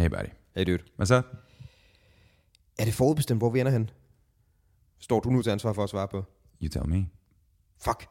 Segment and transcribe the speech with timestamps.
[0.00, 0.28] Hey buddy.
[0.56, 0.82] Hey dude.
[0.96, 1.22] Hvad så?
[2.78, 3.90] Er det forudbestemt, hvor vi ender hen?
[4.98, 6.24] Står du nu til ansvar for at svare på?
[6.62, 7.06] You tell me.
[7.84, 8.08] Fuck.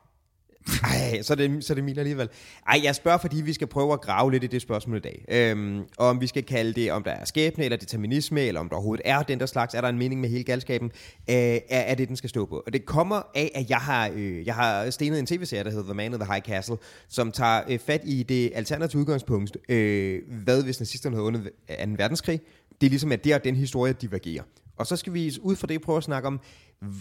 [0.83, 2.29] Ej, så er, det, så er det min alligevel.
[2.67, 5.25] Ej, jeg spørger, fordi vi skal prøve at grave lidt i det spørgsmål i dag.
[5.29, 8.75] Øhm, om vi skal kalde det, om der er skæbne eller determinisme, eller om der
[8.75, 9.73] overhovedet er den der slags.
[9.73, 10.91] Er der en mening med hele galskaben?
[11.29, 12.63] Øh, er, er det, den skal stå på?
[12.65, 15.83] Og det kommer af, at jeg har, øh, jeg har stenet en tv-serie, der hedder
[15.83, 19.57] The Man of the High Castle, som tager øh, fat i det alternative udgangspunkt.
[19.69, 21.73] Øh, hvad hvis nazisterne havde vundet 2.
[21.97, 22.41] verdenskrig?
[22.81, 24.43] Det er ligesom, at det er den historie divergerer.
[24.79, 26.39] Og så skal vi ud fra det prøve at snakke om,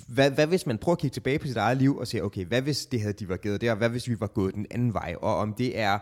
[0.09, 2.45] hvad, hvad hvis man prøver at kigge tilbage på sit eget liv og sige, okay,
[2.45, 5.37] hvad hvis det havde divergeret der, hvad hvis vi var gået den anden vej, og
[5.37, 5.99] om det er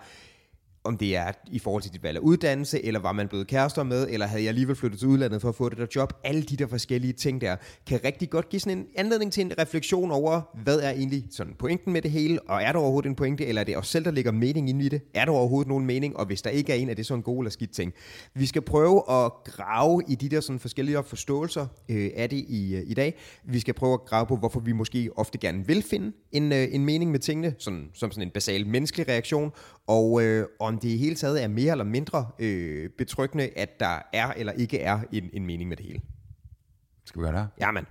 [0.87, 3.83] om det er i forhold til dit valg af uddannelse, eller var man blevet kærester
[3.83, 6.13] med, eller havde jeg alligevel flyttet til udlandet for at få det der job.
[6.25, 9.53] Alle de der forskellige ting der, kan rigtig godt give sådan en anledning til en
[9.59, 13.15] refleksion over, hvad er egentlig sådan pointen med det hele, og er der overhovedet en
[13.15, 15.01] pointe, eller er det os selv, der lægger mening ind i det?
[15.15, 17.23] Er der overhovedet nogen mening, og hvis der ikke er en, er det så en
[17.23, 17.93] god eller skidt ting?
[18.35, 22.77] Vi skal prøve at grave i de der sådan forskellige forståelser øh, af det i,
[22.77, 23.19] øh, i dag.
[23.45, 26.69] Vi skal prøve at grave på, hvorfor vi måske ofte gerne vil finde en, øh,
[26.71, 29.53] en mening med tingene, sådan, som sådan en basal menneskelig reaktion,
[29.87, 33.99] og øh, om det i hele taget er mere eller mindre øh, betryggende, at der
[34.13, 36.01] er eller ikke er en, en mening med det hele.
[37.05, 37.49] Skal vi gøre det her?
[37.61, 37.87] Jamen.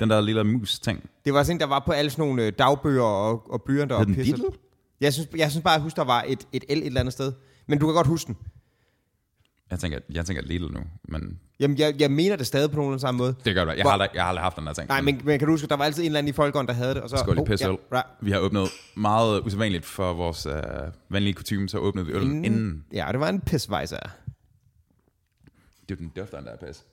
[0.00, 1.10] Den der lille mus-ting.
[1.24, 3.96] Det var sådan, en, der var på alle sådan nogle øh, dagbøger og, og blyanter
[3.96, 4.36] og pisse.
[5.00, 7.00] Jeg synes, jeg synes bare, at jeg husker, der var et, et L et eller
[7.00, 7.32] andet sted.
[7.66, 8.36] Men du kan godt huske den.
[9.70, 12.98] Jeg tænker, jeg tænker Lidl nu, men Jamen, jeg, jeg mener det stadig på nogen
[12.98, 13.34] samme måde.
[13.44, 13.76] det gør det.
[13.76, 14.88] Jeg Hvor- har, aldrig, jeg har aldrig haft den der ting.
[14.88, 16.74] Nej, men, men kan du huske, der var altid en eller anden i folkeånd, der
[16.74, 17.16] havde det, og så...
[17.16, 17.70] Skål i oh, pisseøl.
[17.92, 18.06] ja, right.
[18.20, 20.52] Vi har åbnet meget usædvanligt for vores øh,
[21.10, 22.84] vanlige kutume, så åbnede vi øl inden.
[22.92, 23.98] Ja, det var en pisvejser.
[25.88, 26.84] Det er den dufter, der er pis.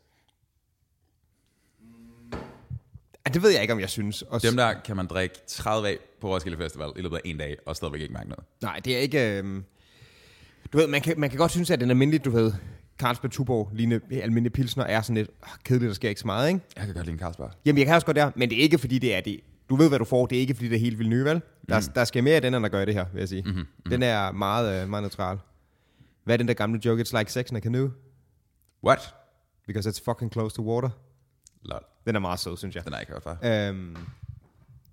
[3.27, 4.21] Ja, det ved jeg ikke, om jeg synes.
[4.21, 7.37] Og Dem der kan man drikke 30 af på Roskilde Festival i løbet af en
[7.37, 8.43] dag, og stadigvæk ikke mærke noget.
[8.61, 9.37] Nej, det er ikke...
[9.39, 9.61] Øh...
[10.73, 12.53] Du ved, man kan, man kan godt synes, at den almindelige, du ved,
[12.99, 16.47] Carlsberg Tuborg, lignende almindelige pilsner, er sådan lidt øh, kedeligt, der sker ikke så meget,
[16.47, 16.59] ikke?
[16.77, 17.51] Jeg kan godt lide en Carlsberg.
[17.65, 19.39] Jamen, jeg kan også godt der, men det er ikke, fordi det er det.
[19.69, 20.25] Du ved, hvad du får.
[20.25, 21.41] Det er ikke, fordi det er helt vildt nye, vel?
[21.69, 21.89] Der, Mhm.
[21.95, 23.41] der skal mere af den, end der gør det her, vil jeg sige.
[23.45, 23.65] Mm-hmm.
[23.91, 25.37] Den er meget, øh, meget neutral.
[26.23, 27.01] Hvad er den der gamle joke?
[27.03, 27.91] It's like sex in a canoe,
[28.83, 29.13] What?
[29.67, 30.89] because it's fucking close to water.
[31.63, 31.79] Lol.
[32.05, 32.83] Den er meget sød, synes jeg.
[32.83, 33.69] Den har jeg ikke hørt før.
[33.69, 33.95] Øhm,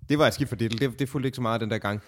[0.09, 0.79] det var et skidt for Diddle.
[0.87, 2.01] Det, det fulgte ikke så meget den der gang.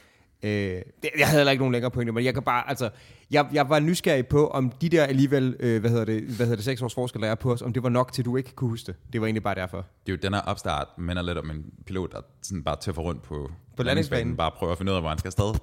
[0.44, 2.90] Øh, det, jeg havde heller ikke nogen længere pointe, men jeg kan bare, altså,
[3.32, 6.56] jeg, jeg var nysgerrig på, om de der alligevel, øh, hvad hedder det, hvad hedder
[6.56, 8.52] det, seks års forskel, der er på os, om det var nok til, du ikke
[8.56, 8.96] kunne huske det.
[9.14, 9.78] Det var egentlig bare derfor.
[9.78, 13.02] Det er jo den her opstart, minder lidt om en pilot, der sådan bare tøffer
[13.02, 14.38] rundt på, på landingsbanen.
[14.38, 15.54] Bare prøver at finde ud af, hvor han skal afsted.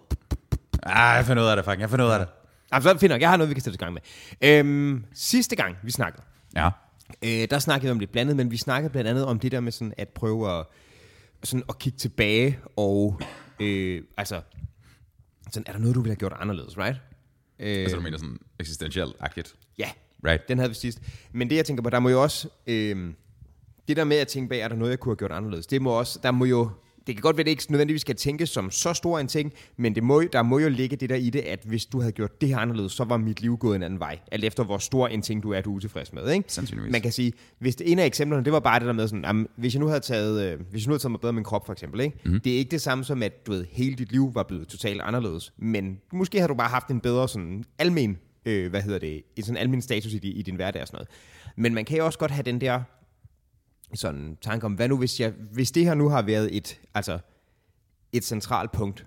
[0.82, 1.80] Ah, jeg finder ud af det, fucking.
[1.80, 2.28] Jeg finder ud af det.
[2.72, 4.02] Altså, så finder jeg, jeg har noget, vi kan sætte i gang med.
[4.42, 6.22] Øhm, sidste gang, vi snakkede,
[6.56, 6.70] Ja.
[7.22, 9.60] Øh, der snakkede vi om lidt blandet, men vi snakkede blandt andet om det der
[9.60, 10.66] med sådan at prøve at,
[11.44, 13.20] sådan at kigge tilbage, og
[13.60, 14.40] øh, altså,
[15.52, 16.96] sådan, er der noget, du ville have gjort anderledes, right?
[17.58, 19.54] Øh, Altså, du mener sådan eksistentielt-agtigt.
[19.78, 19.90] ja,
[20.26, 20.48] Right.
[20.48, 20.98] Den havde vi sidst.
[21.32, 22.48] Men det, jeg tænker på, der må jo også...
[22.66, 23.12] Øh,
[23.88, 25.66] det der med at tænke bag, er der noget, jeg kunne have gjort anderledes?
[25.66, 26.18] Det må også...
[26.22, 26.70] Der må jo...
[27.06, 29.52] Det kan godt være, at det ikke nødvendigvis skal tænkes som så stor en ting,
[29.76, 32.12] men det må, der må jo ligge det der i det, at hvis du havde
[32.12, 34.18] gjort det her anderledes, så var mit liv gået en anden vej.
[34.32, 36.30] Alt efter, hvor stor en ting du er, du er utilfreds med.
[36.30, 36.44] Ikke?
[36.52, 36.92] Sandsynligvis.
[36.92, 39.24] Man kan sige, hvis det ene af eksemplerne, det var bare det der med sådan,
[39.24, 41.38] jamen, hvis jeg nu havde taget, øh, hvis jeg nu havde taget mig bedre med
[41.38, 42.18] min krop, for eksempel, ikke?
[42.24, 42.40] Mm.
[42.40, 45.00] det er ikke det samme som, at du ved, hele dit liv var blevet totalt
[45.00, 49.22] anderledes, men måske har du bare haft en bedre sådan almen, øh, hvad hedder det,
[49.36, 51.08] en sådan almen status i, i din hverdag og sådan noget.
[51.56, 52.80] Men man kan jo også godt have den der
[53.94, 57.18] sådan tanke om, hvad nu hvis, jeg, hvis det her nu har været et, altså
[58.12, 59.06] et centralt punkt,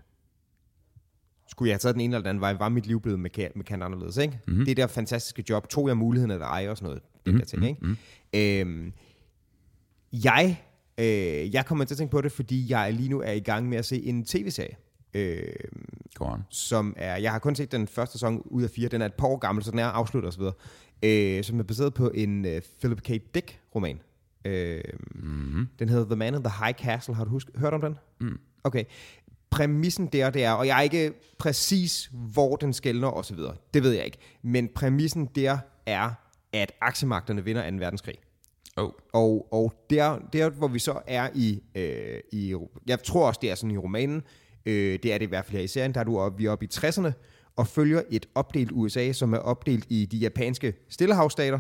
[1.48, 3.56] skulle jeg have taget den ene eller den anden vej, var mit liv blevet markant,
[3.56, 4.40] markant anderledes, ikke?
[4.48, 4.66] Mm-hmm.
[4.66, 7.40] Det der fantastiske job, tog jeg muligheden eller ej og sådan noget, den mm-hmm.
[7.40, 7.80] der ting, ikke?
[7.82, 7.98] Mm-hmm.
[8.34, 8.94] Øhm,
[10.24, 10.64] jeg,
[10.98, 13.70] øh, jeg kommer til at tænke på det, fordi jeg lige nu er i gang
[13.70, 14.76] med at se en tv-serie,
[15.14, 15.54] øh,
[16.50, 19.14] som er, jeg har kun set den første sæson ud af fire, den er et
[19.14, 20.44] par år gammel, så den er afsluttet osv.,
[21.04, 23.08] øh, som er baseret på en øh, Philip K.
[23.08, 24.00] Dick roman.
[24.46, 24.82] Øh,
[25.16, 25.68] mm-hmm.
[25.80, 27.98] Den hedder The Man in the High Castle, har du husk, hørt om den?
[28.20, 28.40] Mm.
[28.64, 28.84] Okay.
[29.50, 33.38] Præmissen der, det er, og jeg er ikke præcis, hvor den skældner osv.,
[33.74, 36.10] det ved jeg ikke, men præmissen der er,
[36.54, 37.78] at aktiemagterne vinder 2.
[37.78, 38.16] verdenskrig.
[38.78, 38.90] Oh.
[39.14, 42.56] Og, og der, der, hvor vi så er i, øh, i,
[42.88, 44.24] jeg tror også, det er sådan i romanen,
[44.66, 46.46] øh, det er det i hvert fald her i serien, der er du oppe, vi
[46.46, 47.12] er oppe i 60'erne,
[47.56, 51.60] og følger et opdelt USA, som er opdelt i de japanske stillehavsstater,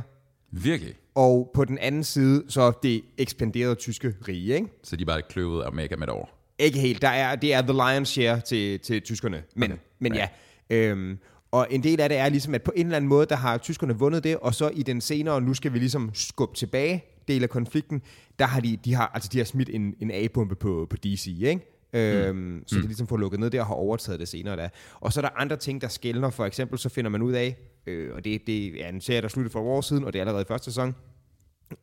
[0.63, 0.95] Virkelig?
[1.15, 4.67] og på den anden side, så det ekspanderede tyske rige, ikke?
[4.83, 6.25] Så de er bare kløvet af mega med over.
[6.59, 7.01] Ikke helt.
[7.01, 9.43] Der er, det er the lion's share til, til tyskerne.
[9.55, 9.81] Men, okay.
[9.99, 10.27] men ja.
[10.69, 11.17] Øhm,
[11.51, 13.57] og en del af det er ligesom, at på en eller anden måde, der har
[13.57, 17.43] tyskerne vundet det, og så i den senere, nu skal vi ligesom skubbe tilbage, del
[17.43, 18.01] af konflikten,
[18.39, 21.27] der har de, de har, altså de har smidt en, en A-bombe på, på DC,
[21.27, 21.74] ikke?
[21.95, 22.63] Øhm, mm.
[22.67, 24.69] Så de ligesom får lukket ned der og har overtaget det senere der.
[24.95, 26.29] Og så er der andre ting, der skældner.
[26.29, 27.57] For eksempel så finder man ud af,
[27.87, 30.19] øh, og det, det er en serie, der sluttede for et år siden, og det
[30.19, 30.95] er allerede i første sæson,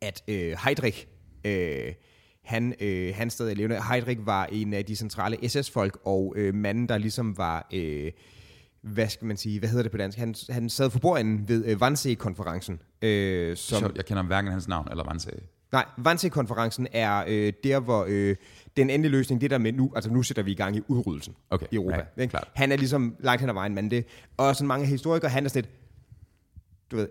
[0.01, 1.07] at øh, Heydrich,
[1.45, 1.93] øh,
[2.43, 3.81] han, øh, han stadig levende.
[3.91, 7.67] Heydrich var en af de centrale SS-folk, og øh, manden, der ligesom var...
[7.73, 8.11] Øh,
[8.81, 10.17] hvad skal man sige, hvad hedder det på dansk?
[10.17, 12.81] Han, han sad for bordenden ved øh, Wannsee-konferencen.
[13.01, 15.39] Øh, som, jeg kender hverken hans navn eller Wannsee.
[15.73, 18.35] Nej, Wannsee-konferencen er øh, der, hvor øh,
[18.77, 21.35] den endelige løsning, det der med nu, altså nu sætter vi i gang i udryddelsen
[21.49, 22.05] okay, i Europa.
[22.17, 22.47] Ja, klart.
[22.53, 24.05] Han er ligesom langt hen ad vejen, men det,
[24.37, 25.73] og sådan mange historikere, han er sådan lidt,
[26.91, 27.07] du ved,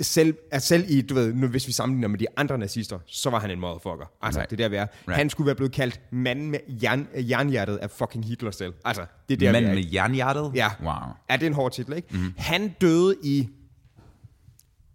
[0.00, 3.30] selv, at selv i, du ved, nu, hvis vi sammenligner med de andre nazister, så
[3.30, 4.06] var han en motherfucker.
[4.22, 4.50] Altså, right.
[4.50, 4.86] det er der, vi er.
[4.86, 5.16] Right.
[5.16, 8.74] Han skulle være blevet kaldt manden med jern, jernhjertet af fucking Hitler selv.
[8.84, 10.52] Altså, det er der, Manden med jernhjertet?
[10.54, 10.70] Ja.
[10.82, 10.92] Wow.
[11.28, 12.08] Er det en hård titel, ikke?
[12.10, 12.34] Mm-hmm.
[12.36, 13.48] Han døde i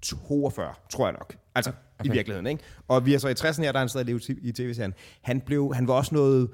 [0.02, 1.38] 42, tror jeg nok.
[1.56, 1.72] Altså,
[2.02, 2.10] okay.
[2.10, 2.64] i virkeligheden, ikke?
[2.88, 4.94] Og vi er så i 60'erne her, der er han stadig levet i tv-serien.
[5.22, 6.50] Han, blev, han var også noget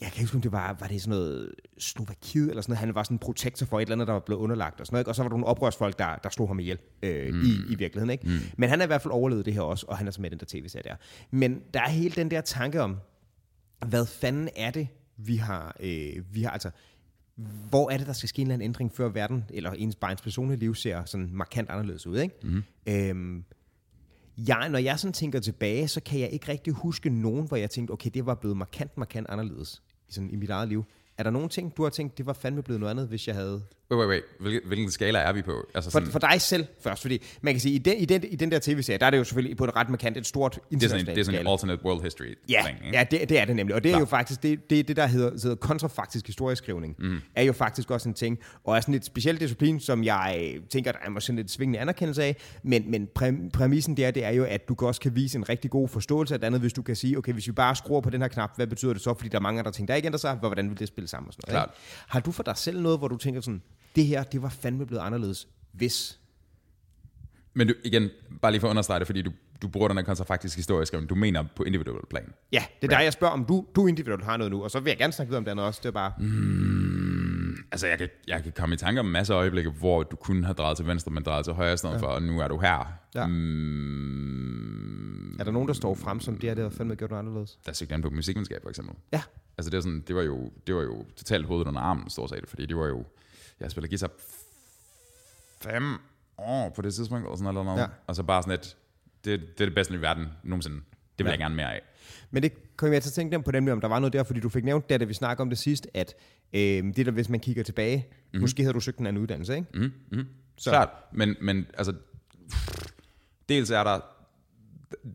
[0.00, 2.78] jeg kan ikke huske, om det var, var det sådan noget Slovakiet eller sådan noget.
[2.78, 4.94] Han var sådan en protektor for et eller andet, der var blevet underlagt og sådan
[4.94, 5.02] noget.
[5.02, 5.10] Ikke?
[5.10, 7.40] Og så var der nogle oprørsfolk, der, der slog ham ihjel øh, mm.
[7.40, 8.10] i, i virkeligheden.
[8.10, 8.26] Ikke?
[8.26, 8.38] Mm.
[8.56, 10.30] Men han har i hvert fald overlevet det her også, og han er så med
[10.30, 10.96] den der tv-serie der.
[11.30, 12.96] Men der er hele den der tanke om,
[13.86, 16.70] hvad fanden er det, vi har, øh, vi har altså,
[17.70, 20.12] hvor er det, der skal ske en eller anden ændring, før verden, eller ens bare
[20.12, 22.34] ens personlige liv ser sådan markant anderledes ud, ikke?
[22.42, 22.62] Mm.
[22.88, 23.44] Øhm,
[24.36, 27.70] jeg, når jeg sådan tænker tilbage, så kan jeg ikke rigtig huske nogen, hvor jeg
[27.70, 30.84] tænkte, okay, det var blevet markant, markant anderledes i, sådan, i mit eget liv.
[31.18, 33.34] Er der nogen ting, du har tænkt, det var fandme blevet noget andet, hvis jeg
[33.34, 33.62] havde...
[33.90, 34.22] Wait, wait, wait.
[34.40, 35.66] Hvilken, hvilken skala er vi på?
[35.74, 36.06] Altså sådan...
[36.06, 38.50] for, for dig selv først, fordi man kan sige, i den, i den, i den
[38.50, 41.18] der tv-serie, der er det jo selvfølgelig på et ret markant, et stort internationalt Det
[41.18, 43.74] er sådan en alternate world history Ja, thing, ja det, det er det nemlig.
[43.74, 47.20] Og det er jo faktisk, det, det, det der hedder, hedder kontrafaktisk historieskrivning, mm.
[47.34, 50.92] er jo faktisk også en ting, og er sådan et specielt disciplin, som jeg tænker,
[50.92, 54.44] der er måske lidt svingende anerkendelse af, men, men præ, præmissen der, det er jo,
[54.44, 56.96] at du også kan vise en rigtig god forståelse af det andet, hvis du kan
[56.96, 59.28] sige, okay, hvis vi bare skruer på den her knap, hvad betyder det så, fordi
[59.28, 61.32] der er mange andre ting, der ikke ændrer sig, hvordan vil det spille sammen og
[61.32, 61.66] sådan noget.
[61.66, 61.76] Klart.
[62.08, 63.62] Har du for dig selv noget, hvor du tænker sådan,
[63.96, 66.18] det her, det var fandme blevet anderledes, hvis...
[67.54, 68.10] Men du, igen,
[68.42, 69.32] bare lige for at understrege det, fordi du,
[69.62, 72.32] du bruger den her kontrafaktisk historieskrivning, du mener på individuel plan.
[72.52, 74.80] Ja, det er der, jeg spørger, om du, du individuelt har noget nu, og så
[74.80, 76.12] vil jeg gerne snakke videre om det andet også, det er bare...
[76.18, 80.16] Mm, altså, jeg kan, jeg kan komme i tanke om masser af øjeblikke, hvor du
[80.16, 82.00] kunne have drejet til venstre, men drejet til højre i stedet ja.
[82.00, 82.92] for, og nu er du her.
[83.14, 83.26] Ja.
[83.26, 84.56] Mm,
[85.38, 87.58] er der nogen, der står frem som det her, det har fandme gjort noget anderledes?
[87.66, 88.94] Der er på musikvidenskab, for eksempel.
[89.12, 89.22] Ja.
[89.58, 92.30] Altså, det, er sådan, det, var jo, det var jo totalt hovedet under armen, stort
[92.30, 93.04] set, fordi det var jo
[93.60, 94.10] jeg spiller guitar
[95.60, 95.98] fem
[96.38, 97.80] år på det tidspunkt, eller sådan noget.
[97.80, 97.86] Ja.
[98.06, 98.76] Og så bare sådan et,
[99.24, 100.76] det, det er det bedste i verden nogensinde.
[101.18, 101.30] Det vil ja.
[101.30, 101.82] jeg gerne mere af.
[102.30, 104.22] Men det kom jeg til at tænke dem på dem, om der var noget der,
[104.22, 106.14] fordi du fik nævnt det, da vi snakkede om det sidst, at
[106.52, 106.60] øh,
[106.96, 108.40] det der, hvis man kigger tilbage, mm-hmm.
[108.40, 109.66] måske havde du søgt en anden uddannelse, ikke?
[109.74, 110.26] Mm-hmm.
[110.56, 110.70] Så.
[110.70, 111.94] Klart, men, men altså,
[113.48, 114.00] dels er der,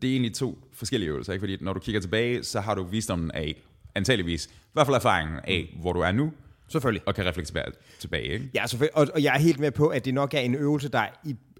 [0.02, 1.42] det er egentlig to forskellige øvelser, ikke?
[1.42, 3.62] fordi når du kigger tilbage, så har du visdommen af,
[3.94, 6.32] antageligvis, i hvert fald erfaringen af, hvor du er nu,
[6.72, 7.02] Selvfølgelig.
[7.06, 7.64] Og kan reflektere
[7.98, 8.50] tilbage, ikke?
[8.54, 8.96] Ja, selvfølgelig.
[8.96, 11.06] Og, og jeg er helt med på, at det nok er en øvelse, der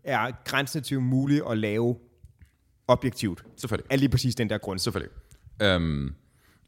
[0.05, 1.97] er grænsetivt mulig at lave
[2.89, 3.45] objektivt.
[3.57, 3.87] Selvfølgelig.
[3.91, 4.79] Er lige præcis den der grund.
[4.79, 5.13] Selvfølgelig.
[5.63, 6.15] Øhm,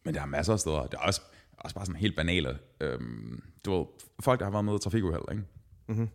[0.05, 0.87] men der er masser af steder.
[0.87, 1.21] Der er også,
[1.59, 2.59] også bare sådan helt banale.
[2.81, 3.87] Øhm, du ved,
[4.21, 5.43] folk, der har været med i trafikuheld, ikke?
[5.89, 6.09] Mm-hmm.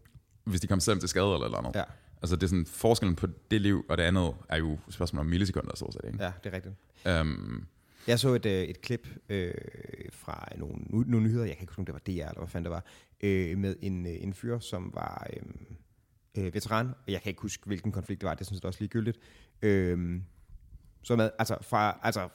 [0.43, 1.75] Hvis de kommer selv til skade eller noget.
[1.75, 1.83] Ja.
[2.21, 5.25] Altså det er sådan, forskellen på det liv og det andet er jo spørgsmål om
[5.25, 6.23] millisekunder, så set, ikke?
[6.23, 6.75] Ja, det er rigtigt.
[7.07, 7.65] Øhm,
[8.07, 9.53] jeg så et, øh, et klip øh,
[10.11, 12.65] fra nogle, nogle nyheder, jeg kan ikke huske, om det var DR, eller hvad fanden
[12.65, 12.85] det var,
[13.23, 15.41] øh, med en, øh, en fyr, som var øh,
[16.37, 19.19] øh, veteran, jeg kan ikke huske, hvilken konflikt det var, det synes jeg også ligegyldigt,
[19.61, 20.21] øh,
[21.03, 22.29] som er, altså fra, altså,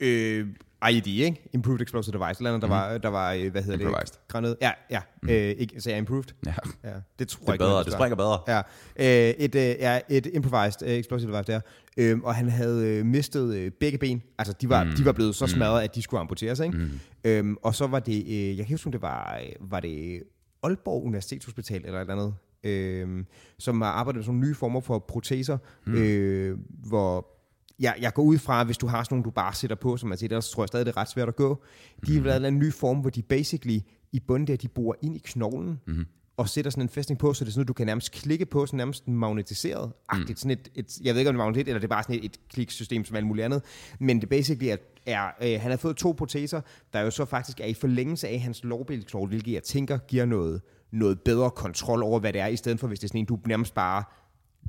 [0.00, 0.46] øh,
[0.90, 1.50] IED, ikke?
[1.52, 2.70] Improved Explosive Device, eller andet, der, mm.
[2.70, 4.06] var, der var, øh, hvad hedder Improvised.
[4.06, 4.28] det?
[4.28, 4.56] Granat.
[4.60, 5.00] Ja, ja.
[5.22, 5.28] Mm.
[5.28, 6.24] Øh, ikke, så jeg improved?
[6.46, 6.54] Ja.
[6.84, 6.90] ja.
[7.18, 8.38] Det tror det er jeg bedre, ikke, det springer bedre.
[8.48, 8.58] Ja.
[8.96, 11.60] Øh, et, øh, ja, et improvised uh, explosive device der.
[11.96, 14.22] Øh, og han havde øh, mistet øh, begge ben.
[14.38, 14.90] Altså, de var, mm.
[14.90, 15.48] de var blevet så mm.
[15.48, 16.76] smadret, at de skulle amputeres, ikke?
[16.76, 16.90] Mm.
[17.24, 20.22] Øhm, og så var det, øh, jeg kan huske, det var, øh, var det
[20.62, 23.24] Aalborg Universitetshospital, eller et eller andet, øh,
[23.58, 25.94] som har arbejdet med sådan nogle nye former for proteser, mm.
[25.94, 27.35] øh, hvor
[27.78, 30.08] jeg, jeg går ud fra, hvis du har sådan nogle, du bare sætter på, som
[30.08, 31.62] man siger, så tror jeg stadig, det er ret svært at gå.
[32.06, 32.26] De har mm.
[32.26, 33.80] lavet en ny form, hvor de basically
[34.12, 36.06] i bunden der, de borer ind i knoglen, mm.
[36.36, 38.46] og sætter sådan en fæstning på, så det er sådan, at du kan nærmest klikke
[38.46, 39.92] på, sådan nærmest magnetiseret.
[40.12, 40.36] Mm.
[40.36, 42.16] Sådan et, et, jeg ved ikke, om det er magnetiseret, eller det er bare sådan
[42.16, 43.62] et, et kliksystem som alt muligt andet.
[44.00, 46.60] Men det basically er, er øh, han har fået to proteser,
[46.92, 50.62] der jo så faktisk er i forlængelse af hans lårbælsknogle, hvilket jeg tænker giver noget,
[50.90, 53.24] noget bedre kontrol over, hvad det er, i stedet for hvis det er sådan en,
[53.24, 54.04] du nærmest bare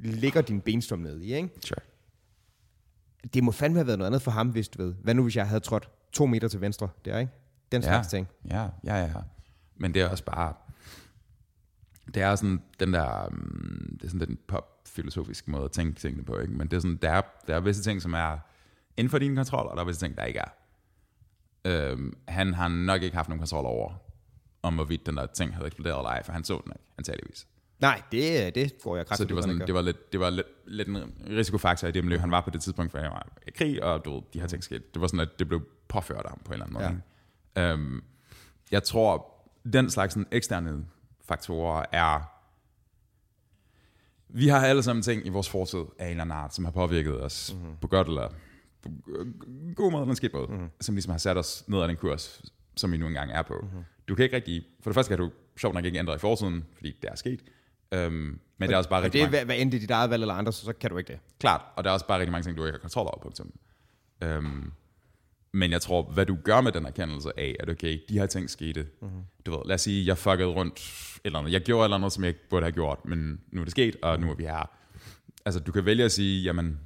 [0.03, 1.35] lægger din benstum ned i.
[1.35, 1.49] Ikke?
[1.65, 1.81] Sure
[3.33, 4.93] det må fandme have været noget andet for ham, hvis du ved.
[4.93, 7.31] Hvad nu, hvis jeg havde trådt to meter til venstre der, ikke?
[7.71, 8.17] Den slags ja.
[8.17, 8.27] ting.
[8.49, 9.13] Ja, ja, ja.
[9.75, 10.53] Men det er også bare...
[12.13, 13.27] Det er sådan den der...
[13.27, 16.53] Um, det er sådan den pop-filosofiske måde at tænke tingene på, ikke?
[16.53, 18.37] Men det er sådan, der er, der er visse ting, som er
[18.97, 20.49] inden for din kontrol, og der er visse ting, der ikke er.
[21.65, 23.93] Øhm, han har nok ikke haft nogen kontrol over,
[24.61, 27.47] om hvorvidt den der ting havde eksploderet eller ej, for han så den ikke, antageligvis.
[27.79, 30.29] Nej, det, det går jeg kraftigt Så det var, sådan, det var, lidt, det var
[30.29, 33.27] lidt, lidt en risikofaktor i det miljø, han var på det tidspunkt, for han var
[33.47, 34.83] i krig, og du ved, de her ting skete.
[34.93, 37.01] Det var sådan, at det blev påført ham på en eller anden måde.
[37.55, 37.73] Ja.
[37.73, 38.03] Øhm,
[38.71, 39.33] jeg tror,
[39.73, 40.85] den slags sådan, eksterne
[41.25, 42.33] faktorer er...
[44.29, 46.71] Vi har alle sammen ting i vores fortid af en eller anden art, som har
[46.71, 47.77] påvirket os mm-hmm.
[47.81, 48.29] på godt eller
[48.81, 48.89] på
[49.75, 50.69] god måde, eller skidt måde, mm-hmm.
[50.81, 52.41] som ligesom har sat os ned ad den kurs,
[52.75, 53.59] som vi nu engang er på.
[53.61, 53.83] Mm-hmm.
[54.07, 54.63] Du kan ikke rigtig...
[54.81, 57.43] For det første kan du sjovt nok ikke ændre i fortiden, fordi det er sket.
[57.91, 59.45] Øhm, men og, det er også bare rigtig det mange...
[59.45, 61.19] hvad end det er dit eget valg eller andre, så, så kan du ikke det.
[61.39, 63.51] Klart, og der er også bare rigtig mange ting, du ikke har kontrol over, punktum.
[64.23, 64.71] Øhm,
[65.51, 68.49] men jeg tror, hvad du gør med den erkendelse af, at okay, de her ting
[68.49, 68.87] skete.
[69.01, 69.21] Mm-hmm.
[69.45, 70.81] Du ved, lad os sige, jeg fuckede rundt,
[71.23, 71.51] eller andet.
[71.51, 73.95] jeg gjorde eller andet, som jeg ikke burde have gjort, men nu er det sket,
[74.01, 74.69] og nu er vi her.
[75.45, 76.79] Altså, du kan vælge at sige, jamen,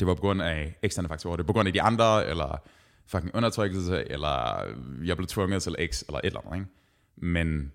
[0.00, 2.62] det var på grund af eksterne faktorer, det er på grund af de andre, eller
[3.06, 4.64] fucking undertrykkelse, eller
[5.04, 6.70] jeg blev tvunget til X, eller et eller andet, ikke?
[7.16, 7.72] Men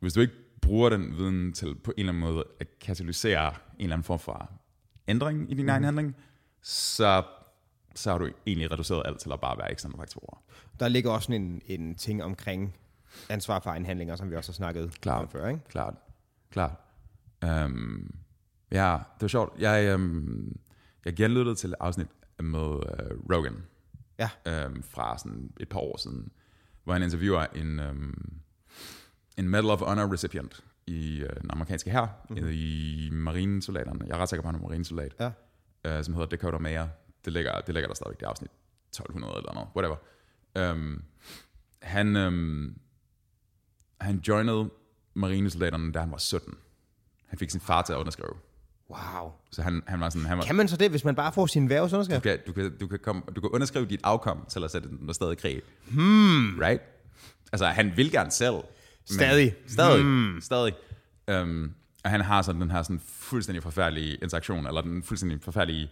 [0.00, 0.34] hvis du ikke
[0.66, 4.18] bruger den viden til på en eller anden måde at katalysere en eller anden form
[4.18, 4.50] for
[5.08, 5.68] ændring i din mm.
[5.68, 6.16] egen handling,
[6.62, 7.24] så,
[7.94, 10.42] så har du egentlig reduceret alt til at bare være eksterne faktorer.
[10.80, 12.76] Der ligger også en, en ting omkring
[13.28, 15.60] ansvar for egen handlinger, som vi også har snakket klart, om før, ikke?
[15.68, 15.94] Klart,
[16.50, 16.72] klart.
[17.46, 18.14] Um,
[18.70, 19.60] ja, det var sjovt.
[19.60, 20.56] Jeg, um,
[21.04, 22.08] jeg genlyttede til et afsnit
[22.38, 23.56] med uh, Rogan
[24.18, 24.66] ja.
[24.66, 26.32] um, fra sådan et par år siden,
[26.84, 28.40] hvor han interviewer en, um,
[29.36, 32.48] en Medal of Honor recipient i uh, den amerikanske hær, mm-hmm.
[32.52, 34.00] i marinesoldaterne.
[34.06, 35.98] Jeg er ret sikker på, at han er marinesoldat, ja.
[35.98, 36.88] uh, som hedder Dakota Mayer.
[37.24, 38.50] Det ligger, det ligger der stadigvæk, det afsnit
[38.88, 39.96] 1200 eller noget, whatever.
[40.72, 41.02] Um,
[41.82, 42.76] han, um,
[44.00, 44.70] han joinede
[45.14, 46.54] marinesoldaterne, da han var 17.
[47.26, 48.34] Han fik sin far til at underskrive.
[48.90, 49.32] Wow.
[49.50, 50.26] Så han, han var sådan...
[50.26, 52.24] Han var, kan man så det, hvis man bare får sin værvsunderskrift?
[52.24, 55.14] Du kan, du, kan, du, kan komme, du kan underskrive dit afkom at sætte den
[55.14, 55.62] stadig krig.
[55.90, 56.58] Hmm.
[56.58, 56.82] Right?
[57.52, 58.54] Altså, han vil gerne selv.
[59.06, 59.54] Stadig.
[59.66, 60.02] Stadig.
[60.02, 60.40] Hmm.
[60.40, 60.74] Stadig.
[61.42, 65.90] Um, og han har sådan den her sådan fuldstændig forfærdelige interaktion, eller den fuldstændig forfærdelige...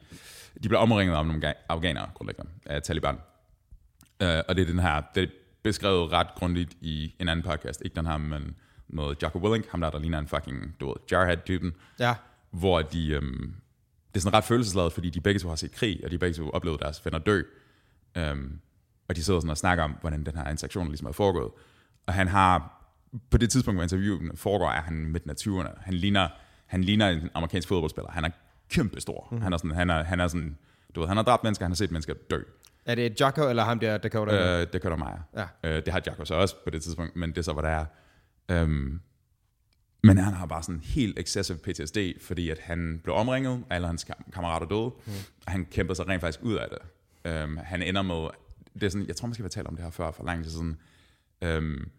[0.63, 3.15] De bliver omringet af nogle afghanere, grundlæggende, af Taliban.
[3.15, 5.03] Uh, og det er den her...
[5.15, 5.29] Det er
[5.63, 7.83] beskrevet ret grundigt i en anden podcast.
[7.85, 8.57] Ikke den her, men
[8.89, 11.73] med Jocko Willink, ham der, der ligner en fucking, du ved, jarhead-typen.
[12.01, 12.15] Ja
[12.59, 13.55] hvor de, øhm,
[14.09, 16.35] det er sådan ret følelsesladet, fordi de begge to har set krig, og de begge
[16.35, 17.43] to oplevet deres venner dø.
[18.17, 18.61] Øhm,
[19.09, 21.51] og de sidder sådan og snakker om, hvordan den her interaktion ligesom er foregået.
[22.07, 22.84] Og han har,
[23.31, 25.81] på det tidspunkt, hvor interviewet foregår, er han midten af 20'erne.
[25.81, 26.29] Han ligner,
[26.67, 28.11] han ligner en amerikansk fodboldspiller.
[28.11, 28.31] Han er
[28.71, 29.29] kæmpe stor.
[29.31, 29.41] Mm.
[29.41, 30.59] Han er sådan, han er, han er sådan,
[30.95, 32.43] du ved, han har dræbt mennesker, han har set mennesker dø.
[32.87, 34.61] Er det Jocko, eller ham der, Dakota?
[34.61, 35.49] Øh, Dakota Meyer.
[35.65, 35.71] Ja.
[35.71, 37.69] Øh, det har Jocko så også på det tidspunkt, men det er så, hvad der
[37.69, 37.85] er.
[38.49, 39.01] Øhm,
[40.03, 44.07] men han har bare sådan helt excessive PTSD, fordi at han blev omringet, alle hans
[44.33, 45.13] kammerater døde, mm.
[45.47, 46.79] og han kæmpede sig rent faktisk ud af det.
[47.45, 48.29] Um, han ender med,
[48.75, 50.45] det er sådan, jeg tror måske, vi har talt om det her før, for lang
[50.45, 50.77] tid siden.
[51.47, 51.91] Um,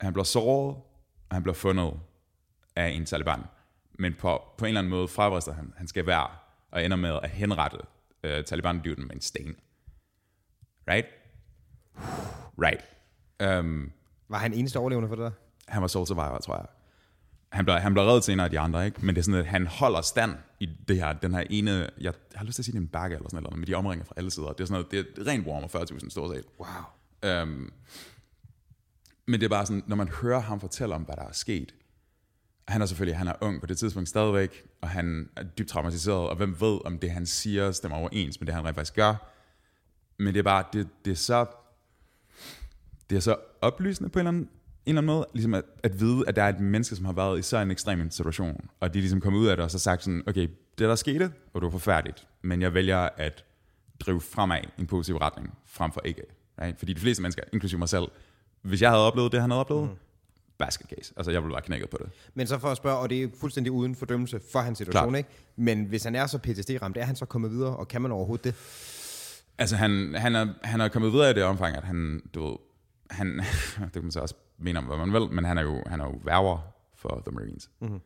[0.00, 0.76] han bliver såret,
[1.28, 1.92] og han bliver fundet
[2.76, 3.40] af en taliban.
[3.98, 6.28] Men på, på en eller anden måde frabrister han, han skal være,
[6.70, 7.78] og ender med at henrette
[8.24, 9.56] uh, taliban-dyden med en sten.
[10.90, 11.06] Right?
[12.62, 12.80] Right.
[13.60, 13.92] Um,
[14.28, 15.30] Var han eneste overlevende for det der?
[15.68, 16.66] han var sole survivor, tror jeg.
[17.52, 19.06] Han blev, han blev reddet senere af de andre, ikke?
[19.06, 22.12] men det er sådan, at han holder stand i det her, den her ene, jeg
[22.34, 24.04] har lyst til at sige, det er en bakke eller sådan noget, med de omringer
[24.04, 24.52] fra alle sider.
[24.52, 26.44] Det er sådan noget, det er rent warmer 40.000 stort set.
[26.58, 27.42] Wow.
[27.42, 27.72] Um,
[29.28, 31.74] men det er bare sådan, når man hører ham fortælle om, hvad der er sket,
[32.68, 36.28] han er selvfølgelig, han er ung på det tidspunkt stadigvæk, og han er dybt traumatiseret,
[36.28, 39.32] og hvem ved, om det han siger stemmer overens med det, han rent faktisk gør.
[40.18, 41.46] Men det er bare, det, det er så,
[43.10, 44.48] det er så oplysende på en eller anden
[44.86, 47.12] en eller anden måde, ligesom at, at vide, at der er et menneske, som har
[47.12, 49.78] været i så en ekstrem situation, og de ligesom kommet ud af det, og så
[49.78, 53.44] sagt sådan, okay, det der skete, og det var forfærdeligt, men jeg vælger at
[54.00, 56.22] drive fremad i en positiv retning, frem for ikke.
[56.60, 56.78] Right?
[56.78, 58.04] Fordi de fleste mennesker, inklusive mig selv,
[58.68, 59.96] hvis jeg havde oplevet det, han havde oplevet, mm.
[60.58, 61.12] basket case.
[61.16, 62.10] Altså, jeg ville være knækket på det.
[62.34, 65.18] Men så for at spørge, og det er fuldstændig uden fordømmelse for hans situation, Klart.
[65.18, 65.30] ikke?
[65.56, 68.44] Men hvis han er så PTSD-ramt, er han så kommet videre, og kan man overhovedet
[68.44, 68.54] det?
[69.58, 72.56] Altså, han, han, er, han er kommet videre i det omfang, at han, du ved,
[73.10, 73.28] han,
[73.84, 76.00] det kan man så også mene om, hvad man vil, men han er jo, han
[76.00, 76.58] er jo værver
[76.96, 77.70] for The Marines.
[77.80, 78.00] Mm-hmm.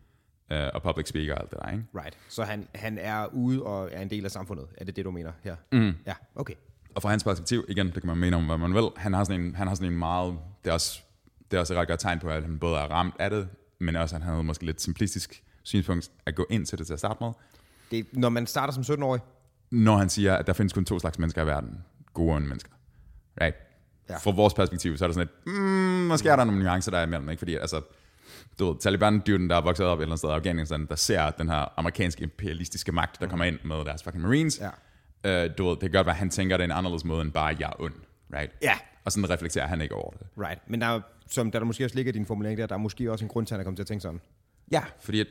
[0.51, 1.85] Uh, og public speaker og alt det der, ikke?
[1.95, 2.19] Right.
[2.29, 4.67] Så han, han er ude og er en del af samfundet.
[4.77, 5.57] Er det det, du mener her?
[5.73, 5.95] Mm.
[6.07, 6.55] Ja, okay.
[6.95, 9.25] Og fra hans perspektiv, igen, det kan man mene om, hvad man vil, han har
[9.25, 11.01] sådan en, han har sådan en meget, det er også,
[11.51, 13.49] det er også et ret godt tegn på, at han både er ramt af det,
[13.79, 16.93] men også at han havde måske lidt simplistisk synspunkt at gå ind til det til
[16.93, 17.33] at starte med.
[17.91, 19.21] Det, når man starter som 17-årig,
[19.71, 21.79] når han siger, at der findes kun to slags mennesker i verden.
[22.15, 22.71] Gode og onde mennesker.
[23.41, 23.57] Right?
[24.09, 24.17] Ja.
[24.17, 25.63] Fra vores perspektiv, så er der sådan et, mm,
[26.07, 27.39] måske er der nogle nuancer der imellem, ikke?
[27.39, 27.81] Fordi altså,
[28.59, 31.31] du ved, Taliban-dyren, der er vokset op et eller andet sted i Afghanistan, der ser
[31.31, 34.61] den her amerikanske imperialistiske magt, der kommer ind med deres fucking marines.
[34.61, 35.47] Ja.
[35.47, 37.33] Uh, du ved, det kan godt være, at han tænker det en anderledes måde, end
[37.33, 37.95] bare, jeg er ond.
[38.35, 38.53] Right?
[38.63, 38.79] Ja.
[39.05, 40.27] Og sådan reflekterer han ikke over det.
[40.39, 40.71] Right.
[40.71, 42.79] Men der er, som der, der måske også ligger i din formulering der, der er
[42.79, 44.21] måske også en grund til, at han er kommet til at tænke sådan.
[44.71, 45.27] Ja, fordi at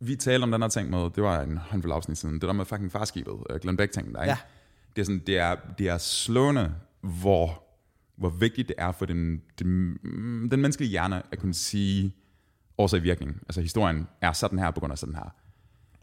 [0.00, 2.52] vi talte om den her ting med, det var en håndfuld afsnit siden, det der
[2.52, 4.30] med fucking farskibet, uh, Glenn Beck-tingen der, ikke?
[4.30, 4.36] Ja.
[4.96, 7.62] Det er, sådan, det, er, det er slående, hvor,
[8.16, 9.98] hvor vigtigt det er for den, den,
[10.50, 12.14] den menneskelige hjerne at kunne sige
[12.78, 13.40] årsag virkning.
[13.42, 15.34] Altså historien er sådan her på grund af sådan her.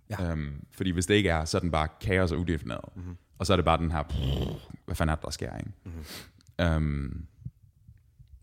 [0.10, 0.34] Ja.
[0.34, 2.96] Um, fordi hvis det ikke er, så er den bare kaos og udefineret.
[2.96, 3.18] Mm-hmm.
[3.38, 5.72] Og så er det bare den her, pff, hvad fanden er det, der sker, ikke?
[5.84, 6.04] Mm-hmm.
[6.62, 7.28] Um,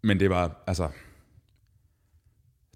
[0.03, 0.91] men det var, altså,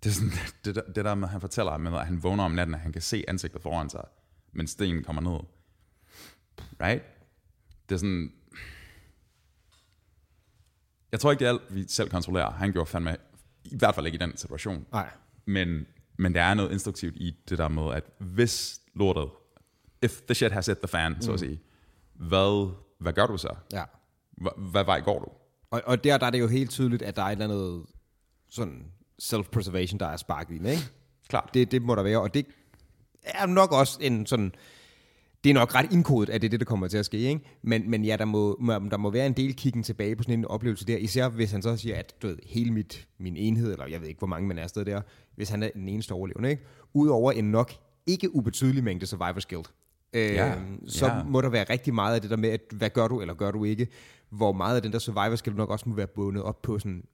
[0.05, 0.33] det, er sådan,
[0.65, 2.93] det, det, det der med, han fortæller med, at han vågner om natten, at han
[2.93, 4.05] kan se ansigtet foran sig,
[4.53, 5.41] men stenen kommer ned.
[6.81, 7.05] Right?
[7.89, 8.33] Det er sådan...
[11.13, 12.51] Jeg tror ikke, det er alt, vi selv kontrollerer.
[12.51, 13.17] Han gjorde fandme,
[13.65, 14.87] i hvert fald ikke i den situation.
[14.93, 15.11] Nej.
[15.45, 15.87] Men,
[16.17, 19.31] men der er noget instruktivt i det der med, at hvis lortet,
[20.03, 21.21] if the shit has hit the fan, mm.
[21.21, 21.61] så at sige,
[22.15, 23.55] hvad, hvad gør du så?
[23.73, 23.85] Ja.
[24.57, 25.27] Hvad, vej går du?
[25.71, 27.83] Og, og der, der er det jo helt tydeligt, at der er et eller andet
[28.49, 28.85] sådan
[29.23, 30.83] self-preservation, der er sparket i den, ikke?
[31.29, 31.51] Klart.
[31.55, 32.47] Det, det må der være, og det
[33.25, 34.53] er nok også en sådan...
[35.45, 37.41] Det er nok ret indkodet, at det er det, der kommer til at ske, ikke?
[37.63, 38.59] Men, men ja, der må,
[38.91, 41.63] der må være en del kiggen tilbage på sådan en oplevelse der, især hvis han
[41.63, 44.49] så siger, at du ved, hele mit, min enhed, eller jeg ved ikke, hvor mange
[44.49, 45.01] man er afsted der,
[45.37, 46.63] hvis han er den eneste overlevende, ikke?
[46.95, 47.73] Udover en nok
[48.07, 49.73] ikke ubetydelig mængde survivor's guilt.
[50.15, 50.55] Øh, ja,
[50.87, 51.23] så ja.
[51.23, 53.51] må der være rigtig meget af det der med, at hvad gør du, eller gør
[53.51, 53.89] du ikke,
[54.29, 57.05] hvor meget af den der survivor's guilt nok også må være bundet op på sådan,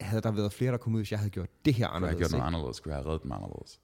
[0.00, 2.14] havde der været flere, der kom ud, hvis jeg havde gjort det her anderledes.
[2.14, 3.80] Skulle jeg have gjort noget anderledes, skulle jeg have reddet dem anderledes.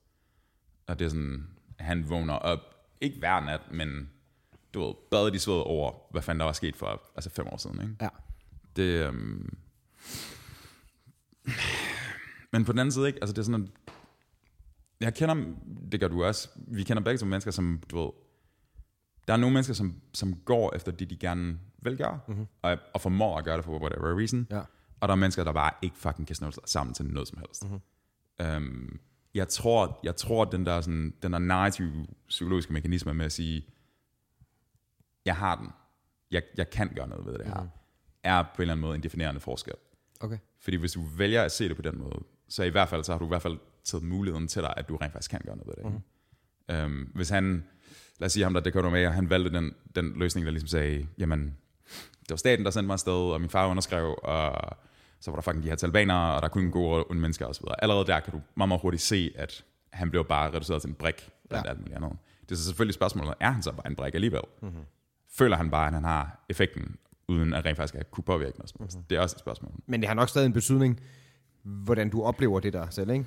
[0.87, 1.47] Og det er sådan,
[1.78, 2.61] han vågner op,
[3.00, 4.11] ikke hver nat, men
[4.75, 7.57] du ved, badet i sved over, hvad fanden der var sket for altså fem år
[7.57, 7.80] siden.
[7.83, 7.97] Ikke?
[8.00, 8.09] Ja.
[8.76, 9.59] Det, øhm,
[12.52, 13.19] men på den anden side, ikke?
[13.23, 13.71] Altså det er sådan, en,
[15.00, 15.54] jeg kender,
[15.93, 18.10] det gør du også, vi kender begge som mennesker, som, du ved,
[19.28, 22.47] der er nogle mennesker, som, som går efter det, de gerne vil gøre, mm-hmm.
[22.62, 24.47] og, og formår at gøre det for whatever reason.
[24.50, 24.60] Ja.
[25.00, 27.64] Og der er mennesker, der bare ikke fucking kan snøve sammen til noget som helst.
[27.64, 28.56] Mm-hmm.
[28.56, 29.00] Um,
[29.34, 33.67] jeg tror, jeg tror den der, sådan, den der narrative psykologiske mekanisme med at sige,
[35.25, 35.69] jeg har den,
[36.30, 37.69] jeg, jeg kan gøre noget ved det her, mm.
[38.23, 39.75] er på en eller anden måde en definerende forskel.
[40.21, 40.38] Okay.
[40.60, 43.12] Fordi hvis du vælger at se det på den måde, så i hvert fald, så
[43.12, 45.56] har du i hvert fald taget muligheden til dig, at du rent faktisk kan gøre
[45.56, 46.02] noget ved det.
[46.69, 46.84] Mm.
[46.84, 47.64] Um, hvis han,
[48.19, 50.52] lad os sige ham der, det kan med, og han valgte den, den løsning, der
[50.52, 51.57] ligesom sagde, jamen,
[52.21, 54.76] det var staten, der sendte mig afsted, og min far underskrev, og
[55.21, 57.65] så var der fucking de her talibanere, og der kunne gå og onde mennesker osv.
[57.78, 60.95] Allerede der kan du meget, meget hurtigt se, at han blev bare reduceret til en
[60.95, 61.71] brik, blandt ja.
[61.71, 62.13] alt muligt andet.
[62.43, 64.43] Det er så selvfølgelig spørgsmålet, er han så bare en brik alligevel?
[64.63, 64.83] Mm-hmm.
[65.39, 66.97] Føler han bare, at han har effekten,
[67.28, 69.04] uden at rent faktisk at kunne påvirke noget mm-hmm.
[69.11, 69.73] Det er også et spørgsmål.
[69.87, 71.00] Men det har nok stadig en betydning,
[71.63, 73.25] hvordan du oplever det der selv, ikke?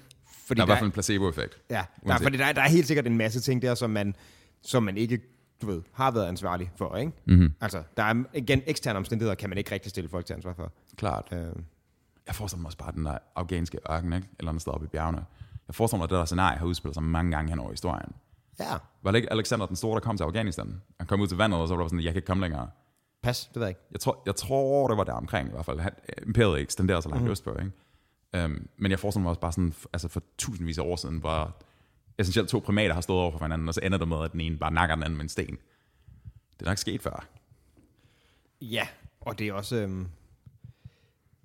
[0.47, 1.61] Fordi der er i hvert fald en placebo-effekt.
[1.69, 4.15] Ja, der, fordi der, der er helt sikkert en masse ting der, som man,
[4.61, 5.21] som man ikke
[5.61, 7.11] du ved, har været ansvarlig for, ikke?
[7.25, 7.53] Mm-hmm.
[7.61, 10.71] Altså, der er igen eksterne omstændigheder, kan man ikke rigtig stille folk til ansvar for.
[10.97, 11.27] Klart.
[11.31, 11.55] Øh.
[12.27, 14.27] Jeg forestiller mig også bare den der afghanske ørken, ikke?
[14.39, 15.25] Eller andet sted oppe i bjergene.
[15.67, 18.11] Jeg forestiller mig, at det der scenarie har udspillet sig mange gange hen over historien.
[18.59, 18.77] Ja.
[19.03, 20.81] Var det ikke Alexander den Store, der kom til Afghanistan?
[20.97, 22.69] Han kom ud til vandet, og så var der sådan, jeg kan ikke komme længere.
[23.23, 23.81] Pas, det ved jeg ikke.
[23.91, 25.79] Jeg tror, jeg tror det var der omkring i hvert fald.
[25.79, 25.91] Han,
[26.25, 27.31] imperiet ekstenderede så langt mm.
[27.31, 28.45] østpå, ikke?
[28.45, 31.61] Um, men jeg forestiller mig også bare sådan, altså for tusindvis af år siden, hvor
[32.21, 34.41] essentielt to primater har stået over for hinanden, og så ender det med, at den
[34.41, 35.57] ene bare nakker den anden med en sten.
[36.59, 37.27] Det er nok sket før.
[38.61, 38.87] Ja,
[39.21, 39.75] og det er også...
[39.75, 40.07] Øhm,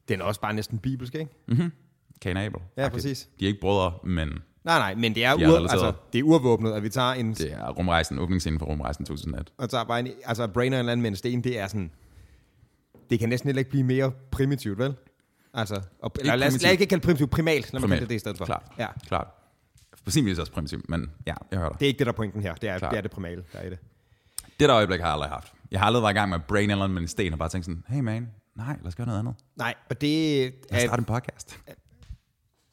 [0.08, 1.32] den er også bare næsten bibelsk, ikke?
[1.46, 1.72] Mhm.
[2.20, 2.60] Cain Abel.
[2.76, 3.28] Ja, præcis.
[3.40, 4.28] De er ikke brødre, men...
[4.64, 7.34] Nej, nej, men det er, ur, altså, det er urvåbnet, at vi tager en...
[7.34, 9.52] Det er rumrejsen, åbningsscenen for rumrejsen 2001.
[9.56, 11.90] Og tager bare en, altså brainer en eller anden med en sten, det er sådan...
[13.10, 14.94] Det kan næsten heller ikke blive mere primitivt, vel?
[15.54, 18.18] Altså, og, eller, lad, os, lad ikke kalde primitivt, primalt, når man kalder det i
[18.18, 18.44] stedet for.
[18.44, 18.86] Klart, ja.
[19.06, 19.28] klart.
[20.06, 21.80] På sin vis også primitivt, men ja, jeg hører dig.
[21.80, 22.54] Det er ikke det, der er pointen her.
[22.54, 23.78] Det er, det, er det primale, der er i det.
[24.60, 25.52] Det der øjeblik har jeg aldrig haft.
[25.70, 27.64] Jeg har aldrig været i gang med brain eller med en sten og bare tænkt
[27.64, 29.34] sådan, hey man, nej, lad os gøre noget andet.
[29.56, 30.40] Nej, og det...
[30.70, 31.58] Lad os starte en podcast.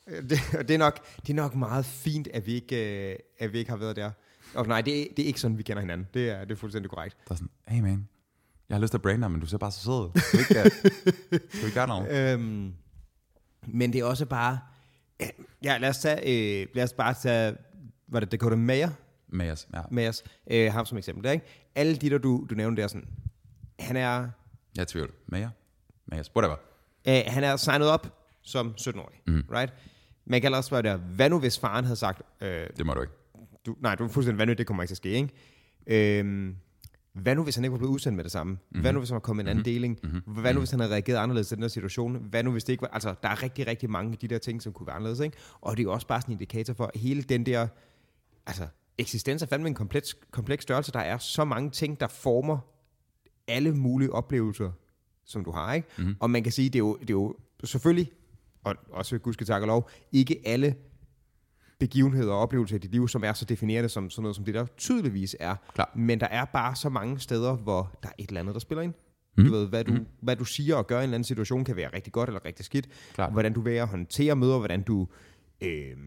[0.07, 3.57] Det, det, er nok, det er nok meget fint, at vi ikke, øh, at vi
[3.57, 4.11] ikke har været der.
[4.55, 6.07] Og nej, det, det er ikke sådan, vi kender hinanden.
[6.13, 7.17] Det er, det er fuldstændig korrekt.
[7.27, 8.07] Der er sådan, hey man,
[8.69, 9.93] jeg har lyst til at braine men du ser bare så sød.
[9.93, 10.19] ud.
[10.19, 10.61] Skal vi ikke,
[11.31, 12.07] øh, skal vi gøre noget?
[12.33, 12.73] Øhm,
[13.67, 14.59] men det er også bare...
[15.63, 17.55] Ja, lad os, tage, øh, lad os bare tage...
[18.07, 18.89] Var det Dakota Mayer?
[19.27, 19.81] Mayers, ja.
[19.91, 20.23] Mayers.
[20.51, 21.45] Øh, ham som eksempel der, ikke?
[21.75, 23.07] Alle de, der du, du nævnte der, sådan...
[23.79, 24.29] Han er...
[24.77, 25.11] Jeg tvivl.
[25.27, 25.49] Mayer?
[26.05, 26.55] Mayers, whatever.
[27.07, 29.43] Øh, han er signet op som 17-årig, Mm.
[29.51, 29.73] right?
[30.25, 32.21] Man kan også spørge der, hvad nu hvis faren havde sagt...
[32.41, 33.13] Øh, Det må du ikke.
[33.65, 36.19] du, nej, du er fuldstændig vanvittigt, det kommer ikke til at ske, ikke?
[36.19, 36.55] Øhm,
[37.13, 38.53] hvad nu hvis han ikke var blevet udsendt med det samme?
[38.53, 38.81] Mm-hmm.
[38.81, 39.73] Hvad nu hvis han var kommet en anden mm-hmm.
[39.73, 39.99] deling?
[40.03, 40.41] Mm-hmm.
[40.41, 42.15] Hvad nu hvis han havde reageret anderledes i den her situation?
[42.15, 42.87] Hvad nu hvis det ikke var...
[42.87, 45.37] Altså, der er rigtig, rigtig mange af de der ting, som kunne være anderledes, ikke?
[45.61, 47.67] Og det er jo også bare sådan en indikator for hele den der...
[48.45, 50.91] Altså, eksistens er fandme en kompleks, kompleks størrelse.
[50.91, 52.57] Der er så mange ting, der former
[53.47, 54.71] alle mulige oplevelser,
[55.25, 55.87] som du har, ikke?
[55.97, 56.15] Mm-hmm.
[56.19, 58.11] Og man kan sige, det er jo, det er jo selvfølgelig,
[58.63, 60.75] og også gudske tak og lov, ikke alle
[61.79, 64.53] begivenheder og oplevelser i dit liv, som er så definerende som sådan noget, som det
[64.53, 65.55] der tydeligvis er.
[65.73, 65.91] Klar.
[65.95, 68.81] Men der er bare så mange steder, hvor der er et eller andet, der spiller
[68.81, 68.93] ind.
[69.37, 69.45] Mm.
[69.45, 70.05] Du ved, hvad du, mm.
[70.21, 72.45] hvad du siger og gør i en eller anden situation, kan være rigtig godt eller
[72.45, 72.87] rigtig skidt.
[73.13, 73.29] Klar.
[73.29, 75.07] Hvordan du vælger at håndtere møder, hvordan du...
[75.61, 75.97] Øh,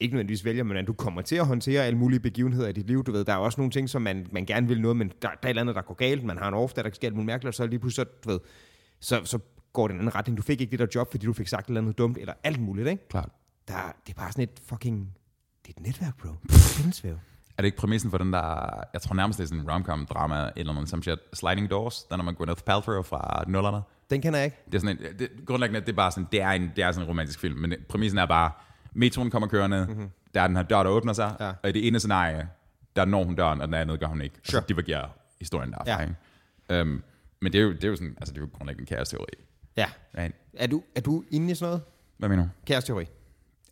[0.00, 2.86] ikke nødvendigvis vælger, men hvordan du kommer til at håndtere alle mulige begivenheder i dit
[2.86, 3.04] liv.
[3.04, 5.14] Du ved, der er også nogle ting, som man, man gerne vil noget, men der,
[5.22, 6.24] der er et eller andet, der går galt.
[6.24, 8.20] Man har en off, der, der sker alt muligt mærkeligt, og så lige pludselig, så,
[8.24, 8.40] du ved,
[9.00, 9.38] så, så
[9.72, 10.36] går det en anden retning.
[10.36, 12.34] Du fik ikke det der job, fordi du fik sagt et eller andet dumt, eller
[12.44, 13.08] alt muligt, ikke?
[13.08, 13.28] Klart.
[13.68, 15.16] Der, det er bare sådan et fucking
[15.66, 16.28] det er et netværk, bro.
[16.28, 17.08] Det er
[17.56, 20.06] Er det ikke præmissen for den der, jeg tror nærmest det er sådan en romcom
[20.06, 23.82] drama eller noget som shit, Sliding Doors, den er med Gwyneth Paltrow fra nullerne.
[24.10, 24.56] Den kender jeg ikke.
[24.66, 26.92] Det er sådan en, det, grundlæggende, det er bare sådan, det er, en, det er
[26.92, 28.50] sådan en romantisk film, men præmissen er bare,
[28.92, 30.10] metroen kommer kørende, mm-hmm.
[30.34, 31.52] der er den her dør, der åbner sig, ja.
[31.62, 32.48] og i det ene scenarie,
[32.96, 34.34] der når hun døren, og den andet gør hun ikke.
[34.42, 34.58] Sure.
[34.58, 36.02] Og så divergerer historien derfra.
[36.02, 36.08] Ja.
[36.68, 36.82] Ikke?
[36.82, 37.02] Um,
[37.40, 39.26] men det er, jo, det er jo sådan, altså det er jo grundlæggende en kaos-teori.
[39.76, 39.86] Ja.
[40.16, 40.28] ja.
[40.54, 41.82] Er, du, er du inde i sådan noget?
[42.18, 42.48] Hvad mener du?
[42.66, 43.04] Kaos-teori.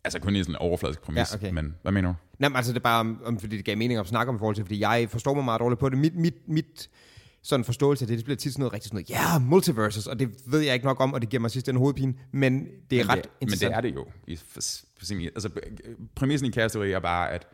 [0.05, 1.51] Altså kun i sådan en overfladisk præmis, ja, okay.
[1.51, 2.15] men hvad mener du?
[2.39, 4.35] Nej, men altså det er bare, om, om, fordi det gav mening at snakke om
[4.35, 5.97] i forhold til, fordi jeg forstår mig meget dårligt på det.
[5.97, 6.89] Mit, mit, mit
[7.41, 10.07] sådan forståelse af det, det bliver tit sådan noget rigtig sådan noget, ja, yeah, multiverses,
[10.07, 12.67] og det ved jeg ikke nok om, og det giver mig sidst en hovedpine, men
[12.89, 13.69] det er men ret det, interessant.
[13.69, 14.05] Men det er det jo.
[14.27, 14.61] I, for,
[14.97, 15.49] for sin, altså,
[16.15, 17.47] præmissen i kæresteori er bare, at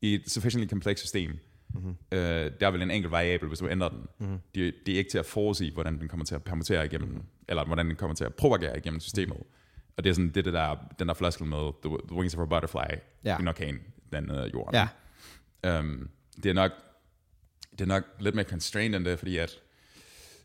[0.00, 1.38] i et sufficiently komplekst system,
[1.74, 1.96] mm-hmm.
[2.12, 2.18] øh,
[2.60, 3.98] der er vel en enkelt variabel, hvis du ændrer den.
[4.18, 4.38] Mm-hmm.
[4.54, 7.24] Det, det er ikke til at forudsige, hvordan den kommer til at permutere igennem, mm-hmm.
[7.48, 9.36] eller hvordan den kommer til at propagere igennem systemet.
[9.36, 9.63] Mm-hmm.
[9.96, 12.40] Og det er sådan det, det der, den der floskel med the, the Wings of
[12.40, 13.42] a Butterfly ja.
[13.42, 13.80] i orkan,
[14.12, 14.74] den uh, jorden.
[14.74, 14.88] Ja.
[15.78, 16.10] Um,
[16.42, 16.72] det er nok
[17.70, 19.58] det er nok lidt mere constrained end det, fordi at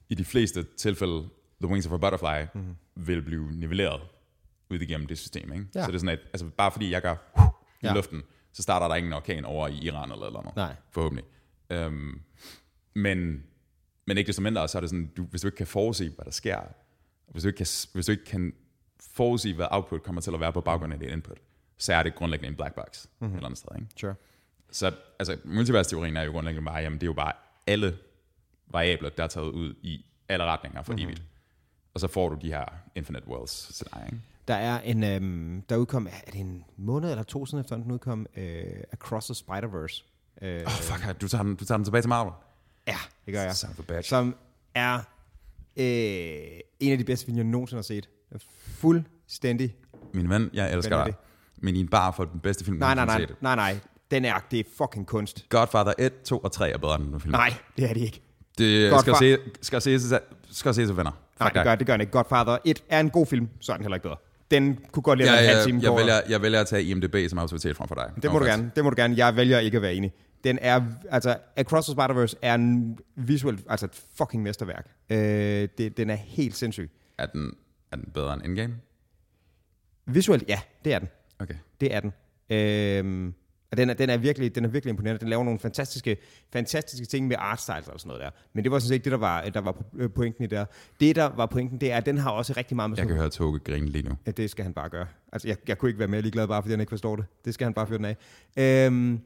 [0.10, 1.30] i de fleste tilfælde,
[1.62, 2.76] The Wings of a Butterfly mm-hmm.
[2.96, 4.02] vil blive nivelleret
[4.70, 5.54] ud igennem det system.
[5.54, 5.66] Ikke?
[5.76, 5.82] Ja.
[5.82, 7.44] Så det er sådan, at altså, bare fordi jeg gør uh,
[7.82, 7.94] i ja.
[7.94, 10.56] luften, så starter der ingen orkan over i Iran eller noget.
[10.56, 10.76] Nej.
[10.92, 11.26] Forhåbentlig.
[11.86, 12.22] Um,
[12.94, 13.44] men,
[14.08, 16.26] men ikke desto mindre, så er det sådan, du, hvis du ikke kan forudse, hvad
[16.26, 16.60] der sker,
[17.32, 18.54] hvis du ikke kan, hvis du ikke kan
[19.14, 21.38] forudsige, hvad output kommer til at være på baggrund af det input,
[21.78, 23.34] så er det grundlæggende en black box mm-hmm.
[23.34, 23.76] et eller andet sted.
[23.76, 23.88] Ikke?
[23.96, 24.16] Sure.
[24.72, 27.34] Så altså, multiverse-teorien er jo grundlæggende bare, jamen det er jo bare
[27.68, 27.98] alle
[28.68, 31.06] variabler, der er taget ud i alle retninger for mm-hmm.
[31.06, 31.24] evigt.
[31.94, 34.20] Og så får du de her infinite worlds scenarie, ikke?
[34.48, 37.92] Der er en, øhm, der udkom, er det en måned eller to siden efter den
[37.92, 40.04] udkom, øh, Across the Spider-Verse.
[40.42, 42.34] Øh, oh, fuck, du tager, den, du tager den tilbage til Marvel?
[42.88, 44.06] Ja, det gør jeg.
[44.06, 44.36] Som
[44.76, 44.96] er
[45.76, 48.10] øh, en af de bedste film, jeg nogensinde har set.
[48.80, 49.76] Fuldstændig.
[50.14, 51.14] Min ven, jeg elsker dig.
[51.58, 53.80] Men i en bar for den bedste film, nej, nej, nej, nej, nej.
[54.12, 55.46] Den er, det er fucking kunst.
[55.50, 57.32] Godfather 1, 2 og 3 er bedre end den film.
[57.32, 58.22] Nej, det er det ikke.
[58.58, 60.00] Det skal se, skal se,
[60.52, 61.12] skal se, så venner.
[61.40, 62.12] Nej, det gør, det gør den ikke.
[62.12, 64.18] Godfather 1 er en god film, så er den heller ikke bedre.
[64.52, 65.80] Den kunne godt lide ja, en halv time.
[65.84, 68.12] Jeg, jeg, vælger, jeg vælger at tage IMDb som autoritet frem for dig.
[68.24, 68.72] Det må du gerne.
[68.76, 69.14] Det må du gerne.
[69.18, 70.14] Jeg vælger ikke at være enig.
[70.44, 74.88] Den er, altså, Across the Spider-Verse er en visuelt, altså et fucking mesterværk.
[75.10, 75.18] Øh,
[75.78, 76.92] det, den er helt sindssyg.
[77.18, 77.54] Er den,
[77.92, 78.76] er den bedre end Endgame?
[80.06, 81.08] Visuelt, ja, det er den.
[81.40, 81.56] Okay.
[81.82, 82.14] Det er den.
[82.50, 83.34] Øhm,
[83.72, 85.20] og den er, den, er virkelig, den er virkelig imponerende.
[85.20, 86.18] Den laver nogle fantastiske,
[86.54, 88.30] fantastiske ting med art styles og sådan noget der.
[88.54, 90.58] Men det var sådan set ikke det, der var, der var øh, pointen i det
[90.58, 90.66] der.
[91.00, 92.98] Det, der var pointen, det er, at den har også rigtig meget med...
[92.98, 94.16] Jeg kan høre Toge grine lige nu.
[94.26, 95.08] Ja, det skal han bare gøre.
[95.32, 97.26] Altså, jeg, jeg kunne ikke være mere ligeglad, bare fordi han ikke forstår det.
[97.46, 98.86] Det skal han bare fyre den af.
[98.86, 99.22] Øhm,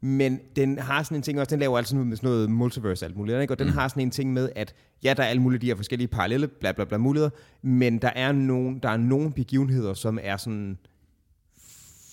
[0.00, 3.16] men den har sådan en ting også, den laver altså med sådan noget multiverse alt
[3.16, 3.54] muligt, ikke?
[3.54, 3.72] og den mm.
[3.72, 6.48] har sådan en ting med, at ja, der er alle mulige de her forskellige parallelle,
[6.48, 7.30] bla bla bla muligheder,
[7.62, 10.78] men der er nogle, der er nogle begivenheder, som er sådan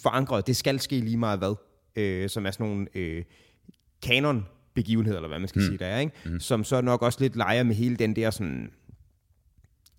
[0.04, 1.56] forankret, det skal ske lige meget hvad,
[1.96, 3.24] øh, som er sådan nogle øh,
[4.02, 5.65] kanon begivenheder, eller hvad man skal mm.
[5.65, 6.13] sige, der er, ikke?
[6.26, 6.39] Mm.
[6.39, 8.72] som så nok også lidt leger med hele den der sådan,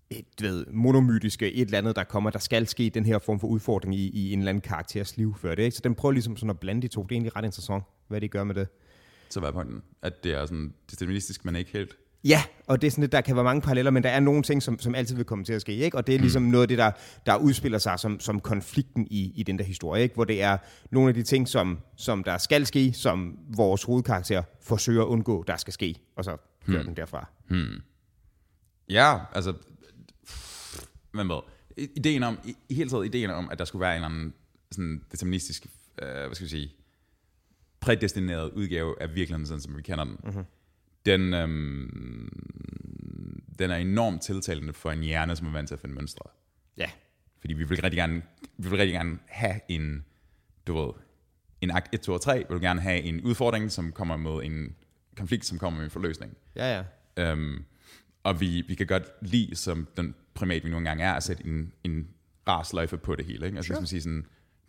[0.09, 3.47] et, ved, monomytiske et eller andet, der kommer, der skal ske den her form for
[3.47, 5.63] udfordring i, i en eller anden karakters liv før det.
[5.63, 5.75] Ikke?
[5.75, 7.03] Så den prøver ligesom sådan at blande de to.
[7.03, 8.67] Det er egentlig ret interessant, hvad de gør med det.
[9.29, 9.81] Så hvad er pointen?
[10.01, 11.97] At det er sådan deterministisk, men ikke helt?
[12.23, 14.43] Ja, og det er sådan lidt, der kan være mange paralleller, men der er nogle
[14.43, 15.97] ting, som, som altid vil komme til at ske, ikke?
[15.97, 16.49] Og det er ligesom mm.
[16.49, 16.91] noget af det, der,
[17.25, 20.15] der udspiller sig som, som konflikten i, i den der historie, ikke?
[20.15, 20.57] Hvor det er
[20.91, 25.43] nogle af de ting, som, som der skal ske, som vores hovedkarakter forsøger at undgå,
[25.47, 26.87] der skal ske, og så kører hmm.
[26.87, 27.29] den derfra.
[27.49, 27.81] Hmm.
[28.89, 29.53] Ja, altså,
[31.15, 31.39] hvad med?
[31.77, 34.33] Ideen om, i, i hele taget ideen om, at der skulle være en eller anden
[34.71, 35.65] sådan deterministisk,
[36.01, 36.71] øh, hvad skal vi sige,
[37.79, 40.17] prædestineret udgave af virkeligheden, sådan som vi kender den.
[40.23, 40.45] Mm-hmm
[41.05, 42.29] den, øhm,
[43.59, 46.29] den er enormt tiltalende for en hjerne, som er vant til at finde mønstre.
[46.77, 46.89] Ja.
[47.39, 48.21] Fordi vi vil rigtig gerne,
[48.57, 50.05] vi vil rigtig gerne have en,
[50.67, 50.93] du ved,
[51.61, 54.43] en akt 1, 2 og 3, vi vil gerne have en udfordring, som kommer med
[54.43, 54.75] en
[55.17, 56.37] konflikt, som kommer med en forløsning.
[56.55, 56.83] Ja, ja.
[57.31, 57.65] Øhm,
[58.25, 61.45] og vi, vi kan godt lide, som den primat, vi nu engang er, at sætte
[61.45, 62.07] en, en
[62.47, 63.45] rar sløjfe på det hele.
[63.45, 63.57] Ikke?
[63.57, 63.79] Altså, sure.
[63.79, 64.25] man siger sådan,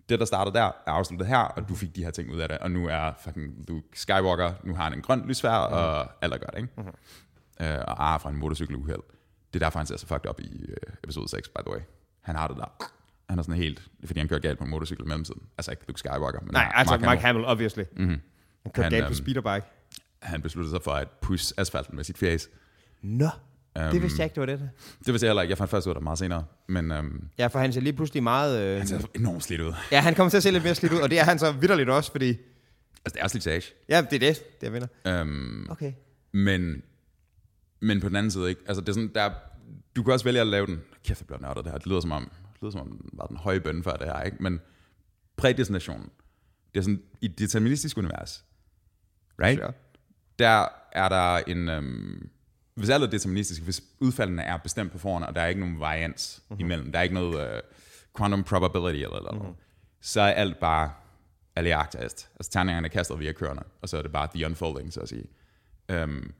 [0.09, 2.49] det, der starter der, er afsluttet her, og du fik de her ting ud af
[2.49, 5.75] det, og nu er fucking Luke Skywalker, nu har han en grøn lysfær, mm.
[5.75, 6.69] og alt er godt, ikke?
[6.77, 7.66] Mm-hmm.
[7.66, 9.03] Øh, og ar fra en motorcykeluheld.
[9.53, 11.81] Det er derfor, han ser så fucked op i uh, episode 6, by the way.
[12.21, 12.90] Han har det der.
[13.29, 15.42] Han er sådan helt, fordi han kører galt på en motorcykel i mellemtiden.
[15.59, 17.07] Altså ikke Luke Skywalker, men Nej, Mark altså Hamill.
[17.07, 17.83] Mark Hamill, obviously.
[17.97, 18.21] Mm-hmm.
[18.62, 19.66] Han kører galt på øhm, speederbike.
[20.23, 22.49] Han besluttede sig for at pusse asfalten med sit face.
[23.03, 23.29] Nå,
[23.84, 24.70] Um, det vidste jeg ikke, det var det.
[24.98, 25.50] Det vidste jeg heller ikke.
[25.50, 26.44] Jeg fandt først ud af det meget senere.
[26.68, 28.60] Men um, Ja, for han ser lige pludselig meget...
[28.62, 28.78] Øh...
[28.78, 29.72] han ser enormt slidt ud.
[29.92, 31.52] Ja, han kommer til at se lidt mere slidt ud, og det er han så
[31.52, 32.28] vidderligt også, fordi...
[32.28, 33.62] Altså, det er slitage.
[33.88, 35.22] Ja, det er det, det jeg vinder.
[35.22, 35.92] Um, Okay.
[36.32, 36.82] Men,
[37.80, 38.60] men på den anden side ikke.
[38.66, 39.30] Altså det er sådan, der,
[39.96, 40.80] du kan også vælge at lave den.
[41.04, 41.78] Kæft, det bliver nørdet det her.
[41.78, 44.06] Det lyder som om, det lyder som om, den var den høje bøn for det
[44.06, 44.36] her, ikke?
[44.40, 44.60] Men
[45.36, 46.08] prædestinationen,
[46.74, 48.44] det er sådan, i et deterministisk univers,
[49.42, 49.58] right?
[49.60, 49.72] Sure.
[50.38, 52.28] Der er der en, øhm,
[52.76, 55.80] hvis alt er deterministisk, hvis udfaldene er bestemt på forhånd, og der er ikke nogen
[55.80, 56.52] varians Mhm.
[56.54, 56.64] mm-hmm.
[56.66, 57.62] imellem, der er ikke noget øh,
[58.18, 59.54] quantum probability eller eller mm-hmm.
[60.00, 60.92] så er alt bare
[61.56, 62.28] aleaktast.
[62.36, 65.08] Altså terningerne er kastet via kørende, og så er det bare the unfolding, så at
[65.08, 65.26] sige.
[65.88, 66.32] Øhm,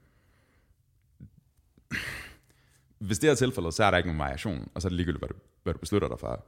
[2.99, 5.21] hvis det er tilfældet, så er der ikke nogen variation, og så er det ligegyldigt,
[5.21, 6.47] hvad du, hvad du beslutter dig for.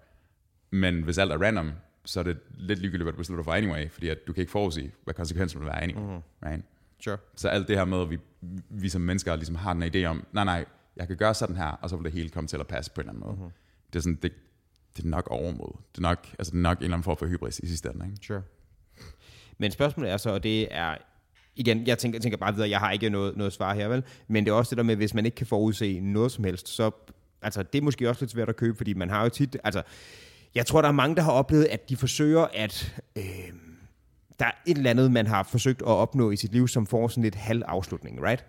[0.71, 1.73] Men hvis alt er random,
[2.05, 4.51] så er det lidt ligegyldigt, hvad du beslutter for anyway, fordi at du kan ikke
[4.51, 6.03] forudse, hvad konsekvensen vil være anyway.
[6.17, 6.23] Mm.
[6.47, 6.63] Right?
[7.01, 7.19] Sure.
[7.37, 8.19] Så alt det her med, at vi,
[8.69, 10.65] vi som mennesker ligesom har den idé om, nej nej,
[10.97, 13.01] jeg kan gøre sådan her, og så vil det hele komme til at passe på
[13.01, 13.37] en eller anden måde.
[13.37, 13.53] Mm-hmm.
[13.93, 14.33] Det er sådan, det,
[14.97, 15.73] det er nok overmod.
[15.93, 17.91] Det er nok, altså det er nok en eller anden form for hybris i sidste
[17.95, 18.07] ende.
[18.07, 18.27] Ikke?
[18.27, 18.43] Sure.
[19.59, 20.97] Men spørgsmålet er så, og det er,
[21.57, 24.05] igen, jeg tænker, jeg tænker bare videre, jeg har ikke noget, noget svar her, vel?
[24.29, 26.69] Men det er også det der med, hvis man ikke kan forudse noget som helst,
[26.69, 26.91] så,
[27.43, 29.83] altså, det er måske også lidt svært at købe, fordi man har jo tit, altså,
[30.55, 33.25] jeg tror, der er mange, der har oplevet, at de forsøger at, øh,
[34.39, 37.09] der er et eller andet, man har forsøgt at opnå i sit liv, som får
[37.09, 38.45] sådan lidt halv afslutning, right?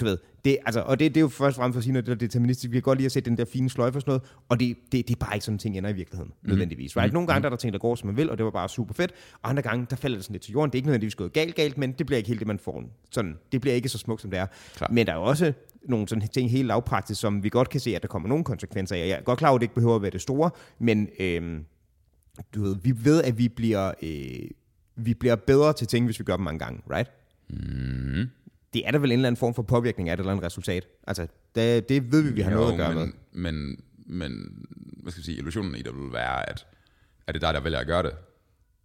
[0.00, 1.92] Du ved, det, altså, og det, det er jo først og fremmest for at sige
[1.92, 2.70] noget, det er deterministisk.
[2.70, 4.76] Vi kan godt lide at se den der fine sløjfe og sådan noget, og det,
[4.92, 6.48] det, det er bare ikke sådan, ting ender i virkeligheden, mm.
[6.48, 6.96] nødvendigvis.
[6.96, 7.12] Right?
[7.12, 8.68] Nogle gange der er der ting, der går, som man vil, og det var bare
[8.68, 10.70] super fedt, og andre gange, der falder det sådan lidt til jorden.
[10.70, 12.84] Det er ikke nødvendigvis gået galt, galt, men det bliver ikke helt det, man får.
[13.10, 14.46] Sådan, det bliver ikke så smukt, som det er.
[14.76, 14.88] Klar.
[14.90, 15.52] Men der er også
[15.82, 18.96] nogle sådan ting helt lavpraktisk, som vi godt kan se, at der kommer nogle konsekvenser
[18.96, 19.00] af.
[19.00, 21.64] Jeg er godt klar over, at det ikke behøver at være det store, men øhm,
[22.54, 24.50] du ved, vi ved, at vi bliver, øh,
[24.96, 27.10] vi bliver bedre til ting, hvis vi gør dem mange gange, right?
[27.48, 28.30] Mm.
[28.74, 30.86] det er der vel en eller anden form for påvirkning af et eller andet resultat.
[31.06, 33.04] Altså, det, det ved vi, vi har noget at gøre med.
[33.04, 34.66] men, men, men,
[35.02, 36.66] hvad skal jeg sige, illusionen i det vil være, at
[37.26, 38.12] er det dig, der vælger at gøre det?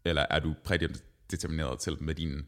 [0.06, 2.41] Eller er du prædetermineret til med din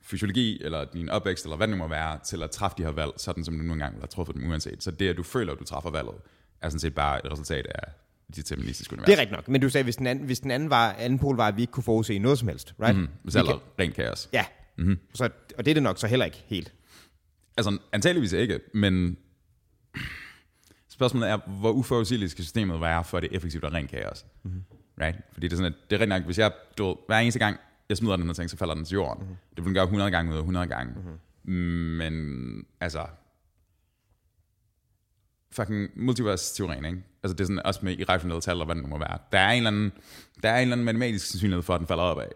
[0.00, 2.90] fysiologi, eller din opvækst, eller hvad det nu må være, til at træffe de her
[2.90, 4.82] valg, sådan som du nu engang have truffet dem uanset.
[4.82, 6.16] Så det, at du føler, at du træffer valget,
[6.60, 7.92] er sådan set bare et resultat af
[8.28, 9.06] det deterministiske univers.
[9.06, 11.18] Det er rigtigt nok, men du sagde, hvis den anden, hvis den anden, var, anden
[11.18, 12.96] pol var, at vi ikke kunne forudse noget som helst, right?
[12.96, 14.28] Mm, Vi alt kan- rent kaos.
[14.32, 14.44] Ja,
[14.78, 14.98] mm-hmm.
[15.14, 15.24] så,
[15.58, 16.72] og det er det nok så heller ikke helt.
[17.56, 19.16] Altså, antageligvis ikke, men
[20.88, 24.26] spørgsmålet er, hvor uforudsigeligt skal systemet være, for at det effektivt og rent kaos.
[24.42, 24.62] Mm-hmm.
[25.00, 25.18] Right?
[25.32, 27.38] Fordi det er sådan, at det er rigtig nok, hvis jeg, du ved, hver eneste
[27.38, 27.56] gang,
[27.88, 29.22] jeg smider den her ting, så falder den til jorden.
[29.22, 29.36] Mm-hmm.
[29.50, 30.92] Det vil den gøre 100 gange ud af 100 gange.
[30.96, 31.54] Mm-hmm.
[31.54, 33.06] Men, altså,
[35.56, 36.98] fucking multiverse-teorien, ikke?
[37.22, 39.18] Altså det er sådan også med irrationelle tal, og hvad det nu må være.
[39.32, 39.92] Der er en eller anden,
[40.42, 42.28] der er en eller anden matematisk sandsynlighed for, at den falder opad.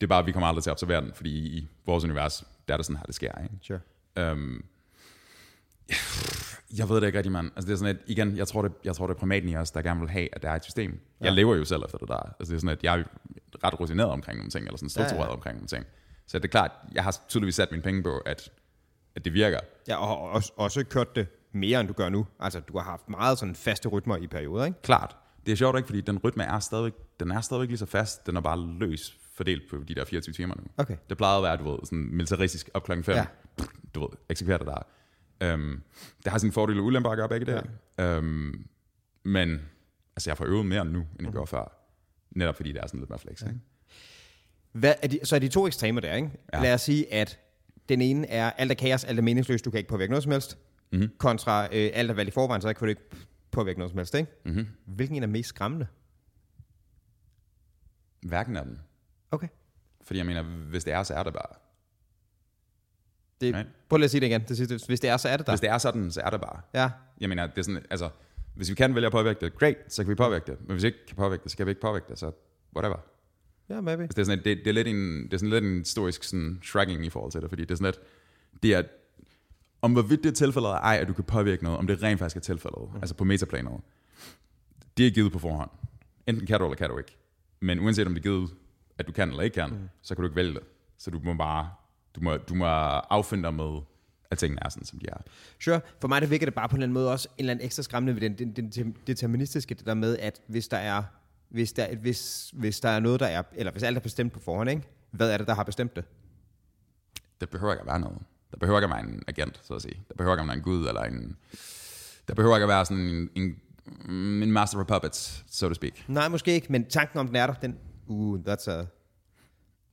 [0.00, 2.44] Det er bare, at vi kommer aldrig til at observere den, fordi i vores univers,
[2.68, 3.54] der er det sådan her, det sker, ikke?
[3.62, 3.80] Sure.
[4.18, 4.64] Øhm,
[6.78, 7.50] jeg ved det ikke rigtig, mand.
[7.56, 9.56] Altså, det er sådan, at igen, jeg tror, det, jeg tror, det er primaten i
[9.56, 11.00] os, der gerne vil have, at der er et system.
[11.20, 11.24] Ja.
[11.24, 12.16] Jeg lever jo selv efter det der.
[12.16, 13.04] Altså, det er sådan, at jeg er
[13.64, 15.32] ret rutineret omkring nogle ting, eller sådan struktureret ja, ja.
[15.32, 15.86] omkring nogle ting.
[16.26, 18.50] Så det er klart, jeg har tydeligvis sat mine penge på, at,
[19.16, 19.58] at det virker.
[19.88, 22.26] Ja, og og også, også kørt det mere, end du gør nu.
[22.40, 24.82] Altså, du har haft meget sådan faste rytmer i perioder, ikke?
[24.82, 25.16] Klart.
[25.46, 28.26] Det er sjovt ikke, fordi den rytme er stadigvæk, den er stadigvæk lige så fast.
[28.26, 30.62] Den er bare løs fordelt på de der 24 timer nu.
[30.76, 30.96] Okay.
[31.08, 33.16] Det plejede at være, du ved, sådan militaristisk op klokken 5.
[33.16, 33.26] Ja.
[33.94, 34.82] Du ved, eksekverer det der.
[35.42, 35.82] Øhm,
[36.24, 37.62] det har sine fordele og ulemper at gøre begge det.
[37.98, 38.16] Ja.
[38.16, 38.66] Øhm,
[39.24, 39.60] men
[40.16, 41.32] altså, jeg får øvet mere nu, end jeg mm.
[41.32, 41.78] gjorde før.
[42.30, 43.42] Netop fordi det er sådan lidt mere flex.
[43.42, 43.46] Ja.
[43.46, 43.60] Ikke?
[44.72, 46.30] Hvad er de, så er de to ekstremer der, ikke?
[46.52, 46.62] Ja.
[46.62, 47.38] Lad os sige, at
[47.88, 50.32] den ene er, alt er kaos, alt er meningsløst, du kan ikke påvirke noget som
[50.32, 50.58] helst,
[50.92, 51.10] Mhm.
[51.18, 53.02] kontra øh, alt er valgt i forvejen, så kan du ikke
[53.50, 54.30] påvirke noget som helst, ikke?
[54.44, 54.66] Mm-hmm.
[54.86, 55.86] Hvilken en er mest skræmmende?
[58.22, 58.78] Hverken af dem.
[59.30, 59.48] Okay.
[60.04, 61.56] Fordi jeg mener, hvis det er, så er det bare.
[63.40, 63.68] Det, Right.
[63.88, 64.42] Prøv lige at sige det igen.
[64.48, 64.78] Det sidste.
[64.86, 65.52] Hvis det er, så er det der.
[65.52, 66.60] Hvis det er sådan, så er det bare.
[66.74, 66.90] Ja.
[67.20, 68.10] Jeg mener, det er sådan, altså,
[68.54, 70.60] hvis vi kan vælge at påvirke det, great, så kan vi påvirke det.
[70.60, 72.32] Men hvis vi ikke kan påvirke det, så kan vi ikke påvirke det, så
[72.76, 72.96] whatever.
[73.68, 74.02] Ja, maybe.
[74.02, 75.78] Altså, det, er sådan, et- det, det, er lidt en, det er sådan lidt en
[75.78, 78.00] historisk sådan, shrugging i forhold til det, fordi det er sådan lidt,
[78.62, 78.82] det er,
[79.82, 82.18] om hvorvidt det er tilfældet eller ej, at du kan påvirke noget, om det rent
[82.18, 82.96] faktisk er tilfældet, mm.
[82.96, 83.80] altså på metaplanet,
[84.96, 85.70] det er givet på forhånd.
[86.26, 87.16] Enten kan du, eller kan du ikke.
[87.60, 88.50] Men uanset om det er givet,
[88.98, 89.88] at du kan eller ikke kan, mm.
[90.02, 90.62] så kan du ikke vælge det.
[90.98, 91.70] Så du må bare
[92.14, 93.80] Du må, du må affinde dig med,
[94.30, 95.16] at tingene er sådan, som de er.
[95.60, 95.80] Sure.
[96.00, 97.66] For mig der virker det bare på en eller anden måde også en eller anden
[97.66, 101.02] ekstra skræmmende ved den, den, den deterministiske, det der med, at hvis der er,
[101.48, 104.40] hvis der, hvis, hvis der er noget, der er, eller hvis alt er bestemt på
[104.40, 104.82] forhånd, ikke?
[105.10, 106.04] hvad er det, der har bestemt det?
[107.40, 108.18] Det behøver ikke at være noget.
[108.52, 110.02] Der behøver ikke at være en agent, så at sige.
[110.08, 111.36] Der behøver ikke at være en gud, eller en...
[112.28, 116.08] Der behøver ikke at være sådan en, en, en master of puppets, so to speak.
[116.08, 117.78] Nej, måske ikke, men tanken om den er der, den...
[118.06, 118.84] Uh, that's a...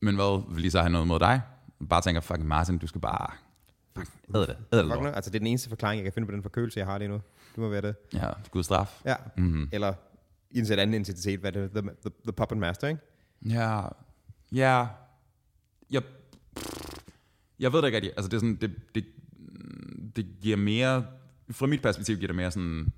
[0.02, 1.42] Men hvad, vil I så have noget mod dig?
[1.90, 3.32] Bare tænker, fucking Martin, du skal bare...
[3.98, 4.58] Fuck, æd det.
[4.74, 5.06] Æd det Fuck.
[5.16, 7.08] Altså, det er den eneste forklaring, jeg kan finde på den forkølelse, jeg har lige
[7.08, 7.22] nu.
[7.52, 7.96] Det må være det.
[8.14, 9.02] Ja, Gud straf.
[9.06, 9.16] Ja.
[9.38, 9.70] Mhm.
[9.72, 9.94] Eller
[10.52, 13.02] i en sådan anden intensitet, hvad det the, the, the puppet master, ikke?
[13.46, 13.82] Ja,
[14.52, 14.88] ja,
[15.92, 16.02] jeg,
[17.60, 18.12] jeg ved det ikke rigtig.
[18.18, 19.06] Altså det er sådan, det, det,
[20.16, 21.06] det giver mere,
[21.52, 22.94] fra mit perspektiv giver det mere sådan,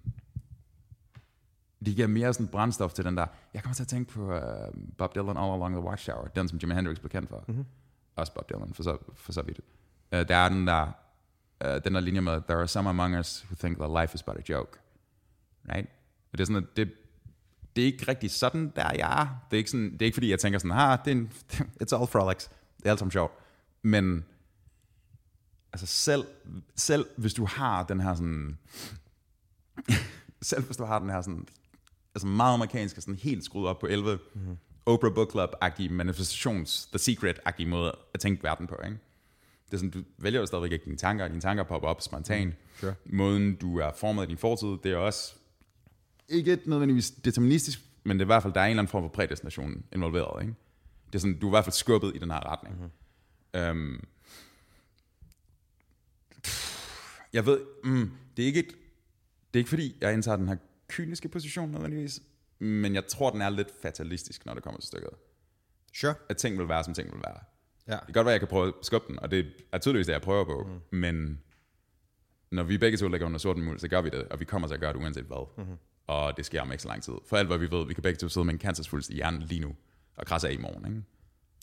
[1.85, 4.41] det giver mere sådan brændstof til den der, jeg kommer til at tænke på uh,
[4.97, 7.43] Bob Dylan All Along the Watchtower, den som Jimi Hendrix blev kendt for.
[7.47, 7.65] Mm-hmm.
[8.15, 9.59] Også Bob Dylan, for så, for så vidt.
[10.11, 10.91] Uh, der er den der,
[11.65, 14.23] uh, den der linje med, there are some among us who think that life is
[14.23, 14.79] but a joke.
[15.69, 15.89] Right?
[16.31, 16.93] Og det er sådan, at det,
[17.75, 19.27] det er ikke rigtig sådan, der jeg er.
[19.51, 21.31] Det er ikke, sådan, det er ikke fordi, jeg tænker sådan, ah, det er en,
[21.83, 22.49] it's all frolics.
[22.77, 23.33] Det er alt som sjovt.
[23.81, 24.25] Men
[25.73, 26.25] altså selv,
[26.75, 28.57] selv hvis du har den her sådan,
[30.41, 31.47] selv hvis du har den her sådan,
[32.15, 34.57] altså meget amerikanske, sådan helt skruet op på 11, mm-hmm.
[34.85, 38.97] Oprah Book Club-agtige manifestations, The Secret-agtige måde at tænke verden på, ikke?
[39.65, 42.45] Det er sådan, du vælger jo stadigvæk ikke dine tanker, dine tanker popper op spontant.
[42.45, 42.93] Mm, sure.
[43.05, 45.35] Måden, du er formet i din fortid, det er også
[46.29, 49.03] ikke nødvendigvis deterministisk, men det er i hvert fald, der er en eller anden form
[49.03, 50.41] for prædestination involveret.
[50.41, 50.53] Ikke?
[51.07, 52.75] Det er sådan, du er i hvert fald skubbet i den her retning.
[52.75, 53.69] Mm-hmm.
[53.69, 54.03] Um,
[57.33, 58.67] jeg ved, mm, det er ikke et,
[59.53, 60.55] det er ikke fordi, jeg indtager den her
[60.87, 62.21] kyniske position nødvendigvis,
[62.59, 65.09] men jeg tror, den er lidt fatalistisk, når det kommer til stykket.
[65.93, 66.15] Sure.
[66.29, 67.39] At ting vil være, som ting vil være.
[67.87, 67.93] Ja.
[67.93, 70.07] Det kan godt være, at jeg kan prøve at skubbe den, og det er tydeligvis
[70.07, 70.97] det, jeg prøver på, mm.
[70.97, 71.41] men
[72.51, 74.67] når vi begge to ligger under sorten muld, så gør vi det, og vi kommer
[74.67, 75.47] til at gøre det uanset hvad.
[75.57, 75.77] Mm-hmm.
[76.07, 77.13] Og det sker om ikke så lang tid.
[77.27, 79.41] For alt hvad vi ved, vi kan begge to sidde med en cancersvulst i hjernen
[79.41, 79.75] lige nu,
[80.15, 80.85] og krasse af i morgen.
[80.85, 81.03] Ikke?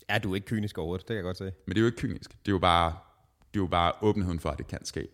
[0.09, 1.03] Er du ikke kynisk overhovedet?
[1.03, 1.45] Det kan jeg godt se.
[1.45, 2.31] Men det er jo ikke kynisk.
[2.31, 2.97] Det er jo bare,
[3.55, 5.09] det er jo bare åbenheden for, at det kan ske.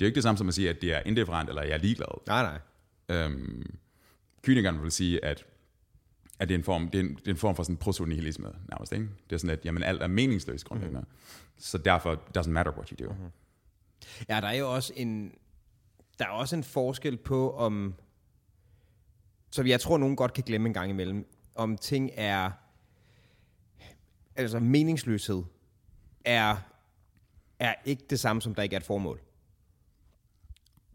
[0.00, 1.72] Det er jo ikke det samme som at sige, at det er indifferent, eller jeg
[1.72, 2.26] er ligeglad.
[2.26, 2.60] Nej, nej.
[3.16, 3.78] Øhm,
[4.42, 5.46] kynikeren vil sige, at,
[6.38, 8.52] at det, er en form, det, er en, det er en form for sådan protonihilisme
[8.68, 8.92] nærmest.
[8.92, 9.08] Ikke?
[9.30, 11.00] Det er sådan, at jamen, alt er meningsløst grundlæggende.
[11.00, 11.06] Mm.
[11.58, 13.12] Så derfor, doesn't matter what you do.
[13.12, 13.30] Mm.
[14.28, 15.32] Ja, der er jo også en,
[16.18, 17.94] der er også en forskel på, om,
[19.50, 22.50] så jeg tror, nogen godt kan glemme en gang imellem, om ting er,
[24.36, 25.42] altså meningsløshed,
[26.24, 26.56] er,
[27.58, 29.20] er ikke det samme, som der ikke er et formål.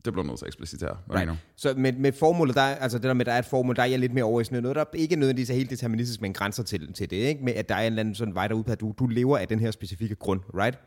[0.06, 0.98] Det bliver nødt til at eksplicitere.
[1.08, 1.32] Hvad right.
[1.56, 3.76] Så med, med formålet, der, er- altså det der med, at der er et formål,
[3.76, 6.22] der er jeg lidt mere over i sådan noget, der ikke nødvendigvis er helt deterministisk,
[6.22, 7.44] men grænser til, til det, ikke?
[7.44, 9.38] Med at der er en eller anden sådan vej derude på, at du, du lever
[9.38, 10.80] af den her specifikke grund, right?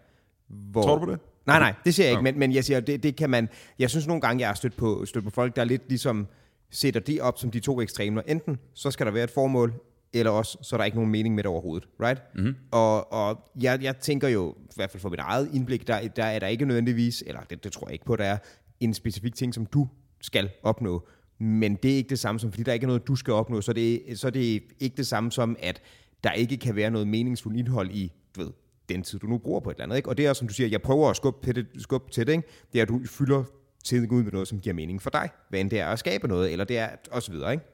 [0.48, 1.20] Hvor, Tror du på det?
[1.46, 2.31] Nej, nej, det siger jeg ikke, Nå.
[2.31, 3.48] men, men jeg siger, det, det kan man,
[3.79, 6.27] jeg synes nogle gange, jeg har stødt på, stødt på folk, der lidt ligesom
[6.70, 8.22] sætter det op som de to ekstremer.
[8.27, 9.74] Enten så skal der være et formål,
[10.12, 12.22] eller også så er der ikke nogen mening med det overhovedet, right?
[12.35, 12.55] Mm-hmm.
[12.70, 16.24] Og, og jeg, jeg tænker jo, i hvert fald for mit eget indblik, der, der
[16.24, 18.38] er der ikke nødvendigvis, eller det, det tror jeg ikke på, der er
[18.85, 19.88] en specifik ting, som du
[20.20, 21.07] skal opnå.
[21.38, 23.61] Men det er ikke det samme som, fordi der ikke er noget, du skal opnå,
[23.61, 25.83] så det, så det er ikke det samme som, at
[26.25, 28.51] der ikke kan være noget meningsfuldt indhold i, du ved,
[28.88, 29.97] den tid, du nu bruger på et eller andet.
[29.97, 30.09] Ikke?
[30.09, 32.33] Og det er, som du siger, jeg prøver at skubbe til det, skubbe til det
[32.33, 32.49] ikke?
[32.73, 33.44] det er, at du fylder
[33.85, 35.31] tiden ud med noget, som giver mening for dig.
[35.49, 37.64] Hvad end det er at skabe noget, eller det er, og så videre, ikke?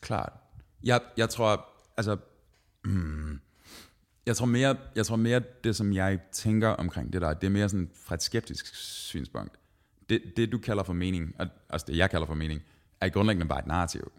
[0.00, 0.32] Klart.
[0.84, 2.16] Jeg, jeg tror, altså...
[2.84, 3.40] Mm,
[4.26, 7.50] jeg tror, mere, jeg tror mere, det som jeg tænker omkring det der, det er
[7.50, 9.58] mere sådan fra et skeptisk synspunkt.
[10.12, 12.60] Det, det du kalder for mening, og- altså det jeg kalder for mening,
[13.00, 14.12] er grundlæggende bare et narrativ.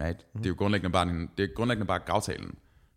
[0.00, 0.26] Right?
[0.34, 0.38] Mm.
[0.40, 2.54] Det er jo grundlæggende bare, en, det er grundlæggende bare gravtalen.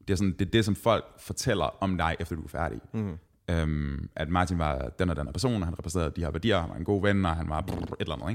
[0.08, 2.80] Det er, sådan, det er det, som folk fortæller om dig, efter du er færdig.
[2.94, 3.18] Mm.
[3.50, 6.70] Øhm, at Martin var den og den person, og han repræsenterede de her værdier, han
[6.70, 8.30] var en god ven, og han var et eller andet.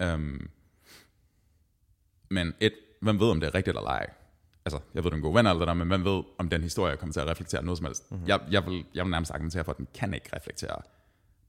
[0.00, 0.12] Ikke?
[0.12, 0.48] Øhm,
[2.30, 4.06] men et, hvem ved, om det er rigtigt eller ej?
[4.64, 6.62] Altså, jeg ved, du er en god ven eller der, men hvem ved, om den
[6.62, 8.10] historie kommer til at reflektere noget som helst?
[8.12, 8.26] Mm-hmm.
[8.28, 10.76] Jeg, jeg, vil, jeg vil nærmest argumentere for, at den kan ikke reflektere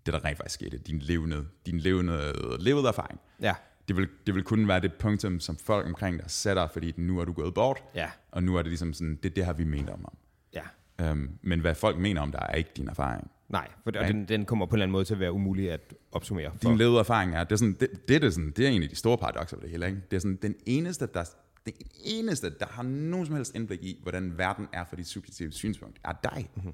[0.06, 0.78] det, der rent faktisk skete.
[0.78, 3.20] Din levende, din levende, levede erfaring.
[3.42, 3.56] Ja.
[3.88, 7.20] Det vil, det vil kun være det punktum, som folk omkring dig sætter, fordi nu
[7.20, 8.10] er du gået bort, Ja.
[8.32, 10.06] og nu er det ligesom sådan, det det her, vi mener om.
[10.54, 11.12] Ja.
[11.12, 13.32] Um, men hvad folk mener om dig, er ikke din erfaring.
[13.50, 15.72] Nej, for og den, den kommer på en eller anden måde til at være umulig
[15.72, 16.52] at opsummere.
[16.52, 16.70] For.
[16.70, 18.90] Din levede erfaring er, det er, sådan, det, det, er sådan, det er en af
[18.90, 19.86] de store paradokser ved det hele.
[19.88, 20.02] Ikke?
[20.12, 21.24] Det er sådan, den eneste, der,
[21.66, 21.74] den
[22.06, 26.00] eneste, der har nogen som helst indblik i, hvordan verden er for dit subjektive synspunkt,
[26.04, 26.50] er dig.
[26.56, 26.74] Mm-hmm.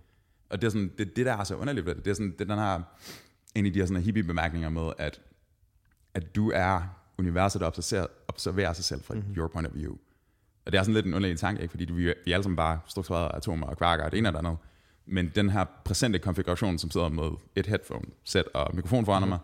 [0.50, 2.32] Og det er sådan, det, det der er så underligt ved det, det er sådan,
[2.32, 2.82] det er den her,
[3.56, 5.22] en af de her sådan hippie-bemærkninger med, at,
[6.14, 6.82] at du er
[7.18, 9.34] universet, der observerer, observerer sig selv fra mm-hmm.
[9.38, 9.96] your point of view.
[10.66, 11.72] Og det er sådan lidt en underlig tanke, ikke?
[11.72, 14.34] fordi vi, vi er alle sammen bare strukturerede atomer og kvarker og det ene og
[14.34, 14.58] det andet.
[15.06, 19.30] Men den her præsente konfiguration, som sidder med et headphone-sæt og mikrofon foran mm-hmm.
[19.30, 19.40] mig,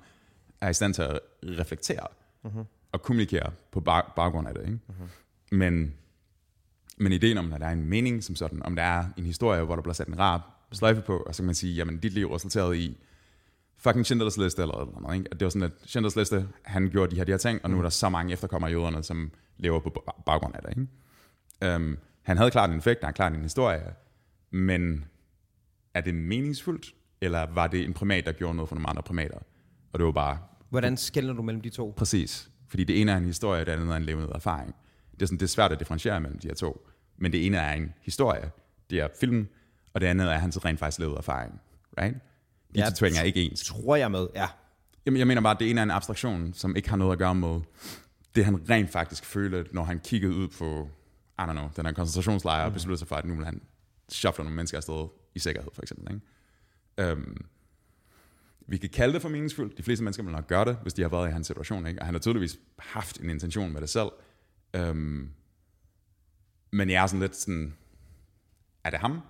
[0.62, 2.08] er i stand til at reflektere
[2.44, 2.64] mm-hmm.
[2.92, 4.62] og kommunikere på bag- baggrund af det.
[4.62, 4.80] Ikke?
[4.88, 5.58] Mm-hmm.
[5.58, 5.94] Men,
[6.98, 9.64] men ideen om, at der er en mening som sådan, om der er en historie,
[9.64, 10.42] hvor der bliver sat en rap
[10.72, 12.98] sløjfe på, og så kan man sige, jamen dit liv resulterede i
[13.78, 15.28] fucking Schindlers Liste eller noget, ikke?
[15.32, 17.70] At det var sådan, at Schindlers Liste, han gjorde de her, de her ting, og
[17.70, 21.76] nu er der så mange efterkommere af jøderne, som lever på baggrund af det, ikke?
[21.76, 23.94] Um, han havde klart en effekt, han havde klart en historie,
[24.52, 25.06] men
[25.94, 29.38] er det meningsfuldt, eller var det en primat, der gjorde noget for nogle andre primater?
[29.94, 30.38] Og det var bare...
[30.70, 31.94] Hvordan skældner du mellem de to?
[31.98, 32.50] Præcis.
[32.68, 34.76] Fordi det ene er en historie, det andet er en levende erfaring.
[35.12, 36.88] Det er, sådan, det er svært at differentiere mellem de her to.
[37.18, 38.52] Men det ene er en historie,
[38.90, 39.48] det er film,
[39.96, 41.62] og det andet er hans rent faktisk levede erfaring.
[42.02, 42.16] Right?
[42.76, 43.66] De ja, to er ikke ens.
[43.66, 44.48] Tror jeg med, ja.
[45.06, 47.18] Jamen, jeg mener bare, at det ene er en abstraktion, som ikke har noget at
[47.18, 47.62] gøre med
[48.36, 50.90] det, han rent faktisk følte, når han kiggede ud på,
[51.40, 52.68] I don't know, den her koncentrationslejr, mm.
[52.68, 53.62] og besluttede sig for, at nu vil han
[54.12, 56.14] shuffle nogle mennesker afsted i sikkerhed, for eksempel.
[56.14, 57.12] Ikke?
[57.12, 57.46] Um,
[58.68, 59.78] vi kan kalde det for meningsfuldt.
[59.78, 61.88] De fleste mennesker vil nok gøre det, hvis de har været i hans situation.
[61.88, 62.02] Ikke?
[62.02, 64.10] Og han har tydeligvis haft en intention med det selv.
[64.80, 65.30] Um,
[66.72, 67.74] men jeg er sådan lidt sådan,
[68.84, 69.22] er det ham?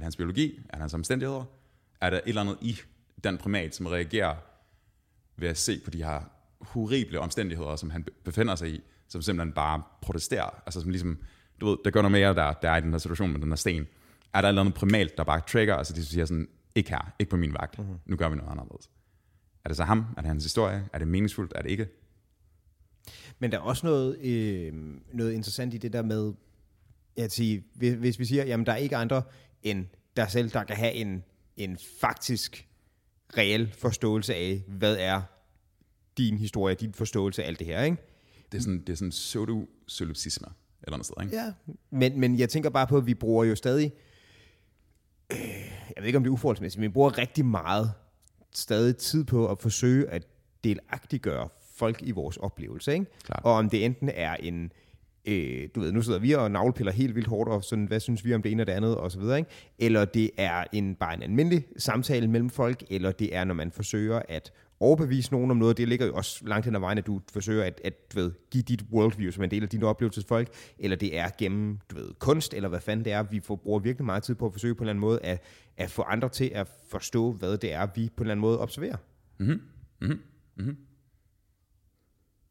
[0.00, 0.60] Er det hans biologi?
[0.68, 1.44] Er det hans omstændigheder?
[2.00, 2.76] Er der et eller andet i
[3.24, 4.36] den primat, som reagerer
[5.36, 6.20] ved at se på de her
[6.60, 10.62] horrible omstændigheder, som han befinder sig i, som simpelthen bare protesterer.
[10.66, 11.18] Altså som ligesom,
[11.60, 13.48] du ved, der gør noget mere, der, der er i den her situation med den
[13.48, 13.86] her sten.
[14.34, 17.12] Er der et eller andet primalt, der bare trigger, altså de siger sådan, ikke her,
[17.18, 17.98] ikke på min vagt, mm-hmm.
[18.06, 18.90] nu gør vi noget anderledes.
[19.64, 19.98] Er det så ham?
[20.16, 20.88] Er det hans historie?
[20.92, 21.52] Er det meningsfuldt?
[21.56, 21.88] Er det ikke?
[23.38, 24.72] Men der er også noget, øh,
[25.12, 26.32] noget interessant i det der med,
[27.16, 29.22] at sige, hvis, hvis vi siger, jamen der er ikke andre
[29.62, 29.86] end
[30.16, 31.24] dig selv, der kan have en,
[31.56, 32.68] en faktisk
[33.38, 35.22] reel forståelse af, hvad er
[36.18, 37.96] din historie, din forståelse af alt det her, ikke?
[38.52, 40.46] Det er sådan, det er sådan pseudo-solipsisme,
[40.82, 41.36] eller noget sted, ikke?
[41.36, 41.52] Ja,
[41.90, 43.92] men, men jeg tænker bare på, at vi bruger jo stadig,
[45.32, 45.38] øh,
[45.96, 47.92] jeg ved ikke om det er uforholdsmæssigt, men vi bruger rigtig meget
[48.52, 50.26] stadig tid på at forsøge at
[50.64, 53.06] delagtiggøre folk i vores oplevelse, ikke?
[53.24, 53.40] Klar.
[53.44, 54.70] Og om det enten er en, øh,
[55.74, 58.34] du ved, nu sidder vi og navlepiller helt vildt hårdt, og sådan, hvad synes vi
[58.34, 59.50] om det ene og det andet, og så videre, ikke?
[59.78, 63.72] Eller det er en, bare en almindelig samtale mellem folk, eller det er, når man
[63.72, 67.06] forsøger at overbevise nogen om noget, det ligger jo også langt hen ad vejen, at
[67.06, 70.20] du forsøger at, at du ved, give dit worldview som en del af din oplevelse
[70.20, 73.22] til folk, eller det er gennem du ved, kunst, eller hvad fanden det er.
[73.22, 75.42] Vi får, bruger virkelig meget tid på at forsøge på en eller anden måde at,
[75.76, 78.60] at få andre til at forstå, hvad det er, vi på en eller anden måde
[78.60, 78.96] observerer.
[79.38, 79.62] Mm-hmm.
[80.00, 80.20] Mm-hmm.
[80.56, 80.76] Mm-hmm.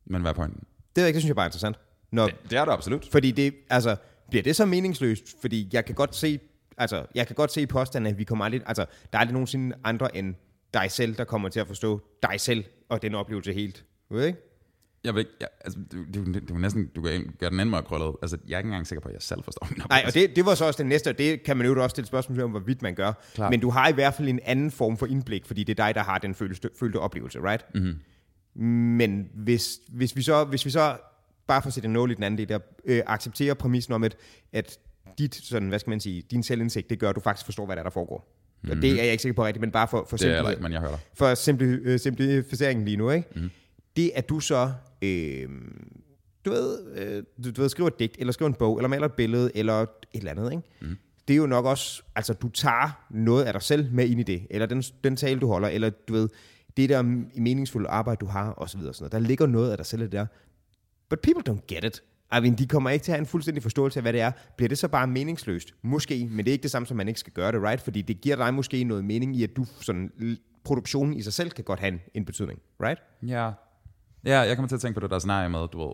[0.06, 0.64] Men hvad er pointen?
[0.96, 1.80] Det, det synes jeg bare er interessant.
[2.12, 3.08] Når, det, det er det absolut.
[3.12, 3.96] Fordi det, altså,
[4.30, 5.36] bliver det så meningsløst?
[5.42, 6.40] Fordi jeg kan godt se,
[6.78, 9.76] altså, jeg kan godt se påstanden, at vi kommer aldrig, altså, der er aldrig nogensinde
[9.84, 10.36] andre end
[10.74, 13.86] dig selv, der kommer til at forstå dig selv, og den oplevelse helt.
[14.10, 14.40] Ved ikke?
[15.04, 17.84] Jeg ved ikke, ja, altså, du, du, du, næsten, du kan gøre den anden måde
[17.84, 18.16] krøllet.
[18.22, 20.36] Altså, jeg er ikke engang sikker på, at jeg selv forstår min Nej, og det,
[20.36, 22.52] det var så også det næste, og det kan man jo også stille spørgsmål om,
[22.52, 23.14] hvorvidt man gør.
[23.36, 23.50] Klar.
[23.50, 25.96] Men du har i hvert fald en anden form for indblik, fordi det er dig,
[25.96, 27.66] der har den følte, følte oplevelse, right?
[27.76, 27.96] Mm-hmm.
[28.66, 30.98] Men hvis, hvis, vi så, hvis vi så
[31.50, 34.04] bare for at sætte en nål i den anden del, der øh, accepterer præmissen om,
[34.04, 34.18] at,
[34.54, 34.80] at
[35.18, 37.76] dit, sådan, hvad skal man sige, din selvindsigt, det gør, at du faktisk forstår, hvad
[37.76, 38.36] der, er, der foregår.
[38.62, 38.78] Mm-hmm.
[38.78, 40.62] Og det er jeg ikke sikker på rigtigt, men bare for, for, det simpli- ikke,
[40.62, 43.28] men jeg hører for simpli, øh, simplificeringen lige nu, ikke?
[43.36, 43.50] Mm-hmm.
[43.96, 44.72] det at du så,
[45.02, 45.50] øh,
[46.46, 49.06] du ved, øh, du, du ved, skriver et digt, eller skriver en bog, eller maler
[49.06, 50.64] et billede, eller et eller andet, ikke?
[50.82, 50.98] Mm.
[51.28, 54.24] det er jo nok også, altså du tager noget af dig selv med ind i
[54.24, 56.30] det, eller den, den tale, du holder, eller du ved,
[56.78, 57.02] det der
[57.42, 58.94] meningsfulde arbejde, du har, og så videre.
[58.94, 59.12] Sådan noget.
[59.12, 60.26] Der ligger noget af dig selv der.
[61.10, 62.04] But people don't get it.
[62.38, 64.32] I mean, de kommer ikke til at have en fuldstændig forståelse af, hvad det er.
[64.58, 65.74] Bliver det så bare meningsløst?
[65.82, 67.82] Måske, men det er ikke det samme, som man ikke skal gøre det, right?
[67.82, 71.52] Fordi det giver dig måske noget mening i, at du sådan, produktionen i sig selv
[71.52, 73.02] kan godt have en, en betydning, right?
[73.28, 73.52] Ja.
[74.26, 75.94] Ja, jeg kommer til at tænke på det der scenarie med, du ved,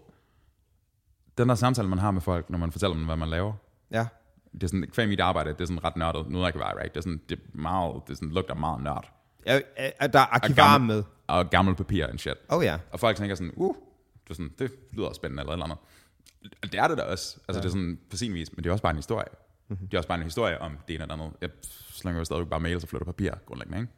[1.38, 3.54] den der samtale, man har med folk, når man fortæller dem, hvad man laver.
[3.92, 4.06] Ja.
[4.54, 6.30] Det er sådan, kvæm mit arbejde, det er sådan ret nørdet.
[6.30, 6.94] Nu er jeg ikke right?
[6.94, 9.12] Det er sådan, det er meget, det er sådan, lugter meget nørd.
[9.46, 9.60] Ja,
[10.08, 11.04] der er arkivar med.
[11.28, 12.36] Og gammel papir and shit.
[12.50, 12.78] Oh ja.
[12.92, 13.76] Og folk tænker sådan, uh,
[14.28, 15.78] det, er sådan, det lyder spændende eller eller andet.
[16.64, 17.38] Og det er det da også.
[17.48, 17.62] Altså, ja.
[17.62, 19.28] det er sådan på sin vis, men det er også bare en historie.
[19.68, 19.88] Mm-hmm.
[19.88, 21.32] Det er også bare en historie om det ene eller andet.
[21.42, 21.50] Jeg
[21.90, 23.92] slænger jo stadig bare mails og flytter papir, grundlæggende, ikke?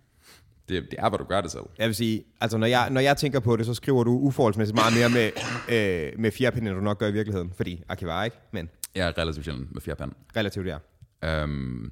[0.70, 1.64] Det, det er, hvor du gør det selv.
[1.78, 4.76] Jeg vil sige, altså når jeg, når jeg tænker på det, så skriver du uforholdsmæssigt
[4.76, 5.32] meget mere med,
[5.76, 7.54] øh, med fjerpind, end du nok gør i virkeligheden.
[7.56, 8.38] Fordi arkivar, ikke?
[8.52, 10.12] Men, jeg er relativt sjældent med fjerpind.
[10.36, 10.78] Relativt, ja.
[11.24, 11.92] Øhm,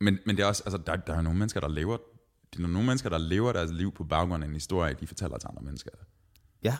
[0.00, 1.96] men, men det er også, altså, der, der er nogle mennesker, der lever,
[2.52, 5.38] det er nogle mennesker, der lever deres liv på baggrund af en historie, de fortæller
[5.38, 5.90] til andre mennesker.
[6.62, 6.76] Ja.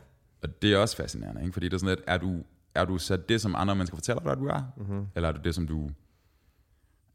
[0.47, 1.53] Og det er også fascinerende, ikke?
[1.53, 2.45] fordi det er sådan lidt, er du,
[2.75, 4.63] er du så det, som andre mennesker fortæller dig, at du er?
[4.77, 5.07] Mm-hmm.
[5.15, 5.91] Eller er du det, som du...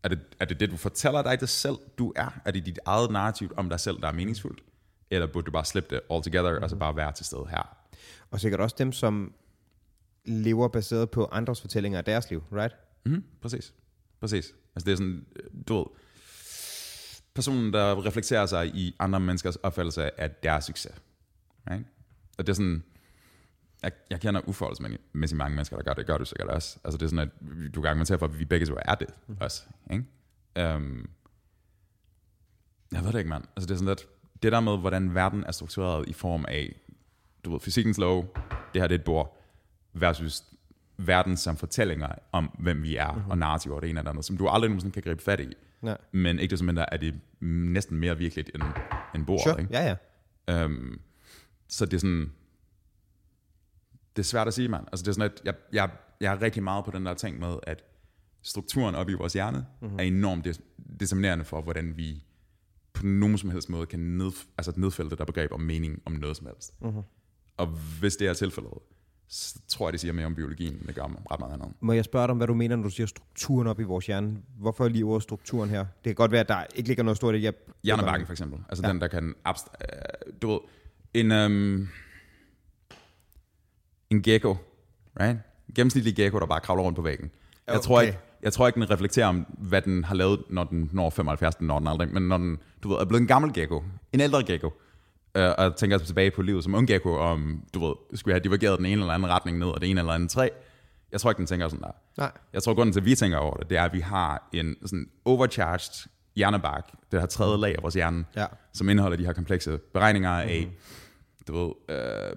[0.04, 2.42] Er det, er det det, du fortæller dig det selv, du er?
[2.46, 4.64] Er det dit eget narrativ om dig selv, der er meningsfuldt?
[5.12, 6.64] Eller burde du bare slippe det all together, mm-hmm.
[6.64, 7.78] altså bare være til stede her?
[8.32, 9.34] Og sikkert også dem, som
[10.26, 12.76] lever baseret på andres fortællinger af deres liv, right?
[13.06, 13.74] Mm, præcis.
[14.20, 14.54] Præcis.
[14.76, 15.26] Altså det er sådan,
[15.68, 15.86] du ved,
[17.34, 21.02] personen, der reflekterer sig i andre menneskers opfattelse af deres succes.
[21.70, 21.86] Right?
[22.38, 22.84] Og det er sådan,
[23.84, 26.80] jeg, jeg kender uforholdsmæssigt mange mennesker, der gør det, gør du sikkert også.
[26.84, 29.08] Altså det er sådan, at du kan argumentere for, at vi begge to er det
[29.28, 29.38] mm.
[29.40, 29.64] også.
[29.92, 30.76] Ikke?
[30.76, 31.10] Um,
[32.92, 33.44] jeg ved det ikke, mand.
[33.56, 34.08] Altså det er sådan lidt,
[34.44, 36.76] det der med, hvordan verden er struktureret i form af,
[37.46, 38.38] du ved, fysikkens lov,
[38.74, 39.38] det her det er et bord,
[39.94, 40.44] versus
[40.98, 43.32] verden som fortællinger om, hvem vi er, mm-hmm.
[43.32, 45.54] og narrativer og det ene eller andet, som du aldrig nogensinde kan gribe fat i.
[45.82, 45.98] Nej.
[46.12, 48.64] Men ikke det mindre er det næsten mere virkeligt end,
[49.16, 49.40] end bord.
[49.44, 49.62] Sure.
[49.62, 49.74] Ikke?
[49.74, 49.98] Ja,
[50.48, 50.66] ja.
[50.66, 51.00] Um,
[51.68, 52.32] så det er sådan,
[54.16, 54.84] det er svært at sige, mand.
[54.92, 55.90] Altså det er sådan, at jeg, jeg,
[56.22, 57.84] jeg er rigtig meget på den der ting med, at
[58.42, 60.00] strukturen op i vores hjerne mm-hmm.
[60.00, 60.62] er enormt
[61.00, 62.24] determinerende for, hvordan vi
[62.94, 66.12] på nogen som helst måde kan ned, altså nedfælde det der begreb om mening om
[66.12, 66.82] noget som helst.
[66.82, 67.02] Mm-hmm.
[67.58, 67.68] Og
[68.00, 68.72] hvis det er tilfældet,
[69.28, 71.68] så tror jeg, det siger mere om biologien, end det gør om ret meget andet.
[71.80, 74.08] Må jeg spørge dig om, hvad du mener, når du siger strukturen op i vores
[74.08, 74.38] hjerne?
[74.60, 75.80] Hvorfor lige ordet strukturen her?
[75.80, 77.56] Det kan godt være, at der ikke ligger noget stort i det.
[77.84, 78.60] Hjernebarken for eksempel.
[78.70, 78.94] Altså ja.
[78.94, 79.36] den, der kan...
[79.48, 80.60] Abst- uh, du ved,
[81.14, 81.90] en, um,
[84.12, 84.58] en gecko,
[85.20, 85.40] right?
[85.68, 87.32] En gennemsnitlig gecko, der bare kravler rundt på væggen.
[87.68, 87.84] Jeg okay.
[87.84, 91.10] tror ikke, jeg tror ikke, den reflekterer om, hvad den har lavet, når den når
[91.10, 93.84] 75, den når den aldrig, men når den, du ved, er blevet en gammel gecko,
[94.14, 94.68] en ældre gecko,
[95.36, 98.32] øh, og jeg tænker altså tilbage på livet som ung gecko, om, du ved, skulle
[98.32, 100.48] jeg have divergeret den ene eller anden retning ned, og det ene eller andet træ.
[101.12, 101.92] Jeg tror ikke, den tænker sådan der.
[102.18, 102.32] Nej.
[102.54, 104.76] Jeg tror, grunden til, at vi tænker over det, det er, at vi har en
[104.82, 108.46] sådan overcharged hjernebark, det her tredje lag af vores hjerne, ja.
[108.74, 110.76] som indeholder de her komplekse beregninger af, mm.
[111.48, 112.36] du ved, øh,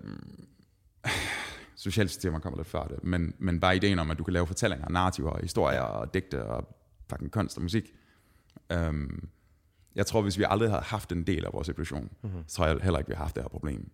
[1.84, 4.46] sociale systemer kommer lidt før det, men, men bare ideen om, at du kan lave
[4.46, 6.76] fortællinger, narrativer, historier og digte og
[7.10, 7.94] fucking kunst og musik.
[8.74, 9.28] Um,
[9.94, 12.44] jeg tror, hvis vi aldrig havde haft en del af vores evolution, mm-hmm.
[12.46, 13.90] så tror jeg heller ikke, vi har haft det her problem.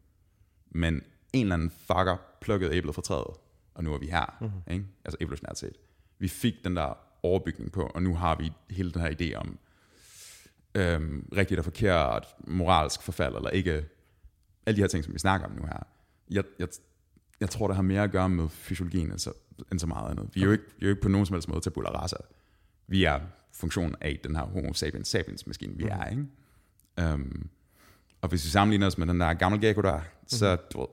[0.71, 0.95] Men
[1.33, 3.37] en eller anden fucker plukkede æblet fra træet,
[3.75, 4.37] og nu er vi her.
[4.41, 4.73] Mm-hmm.
[4.73, 4.85] Ikke?
[5.05, 5.77] Altså evolutionært set.
[6.19, 9.59] Vi fik den der overbygning på, og nu har vi hele den her idé om
[10.75, 13.85] øhm, rigtigt og forkert, moralsk forfald, eller ikke.
[14.67, 15.87] Alle de her ting, som vi snakker om nu her.
[16.31, 16.69] Jeg, jeg,
[17.41, 19.33] jeg tror, det har mere at gøre med fysiologien end så,
[19.73, 20.31] end så meget andet.
[20.35, 22.17] Vi er, jo ikke, vi er jo ikke på nogen som helst måde tabula rasa.
[22.87, 23.21] Vi er
[23.53, 26.07] funktion af den her homo sapiens sapiens maskine, vi er.
[26.07, 27.15] Ikke?
[27.15, 27.49] Um,
[28.21, 30.89] og hvis vi sammenligner os med den der gamle gecko der, så du ved,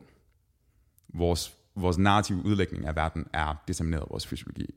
[1.07, 4.75] vores, vores narrative udlægning af verden er determineret af vores fysiologi.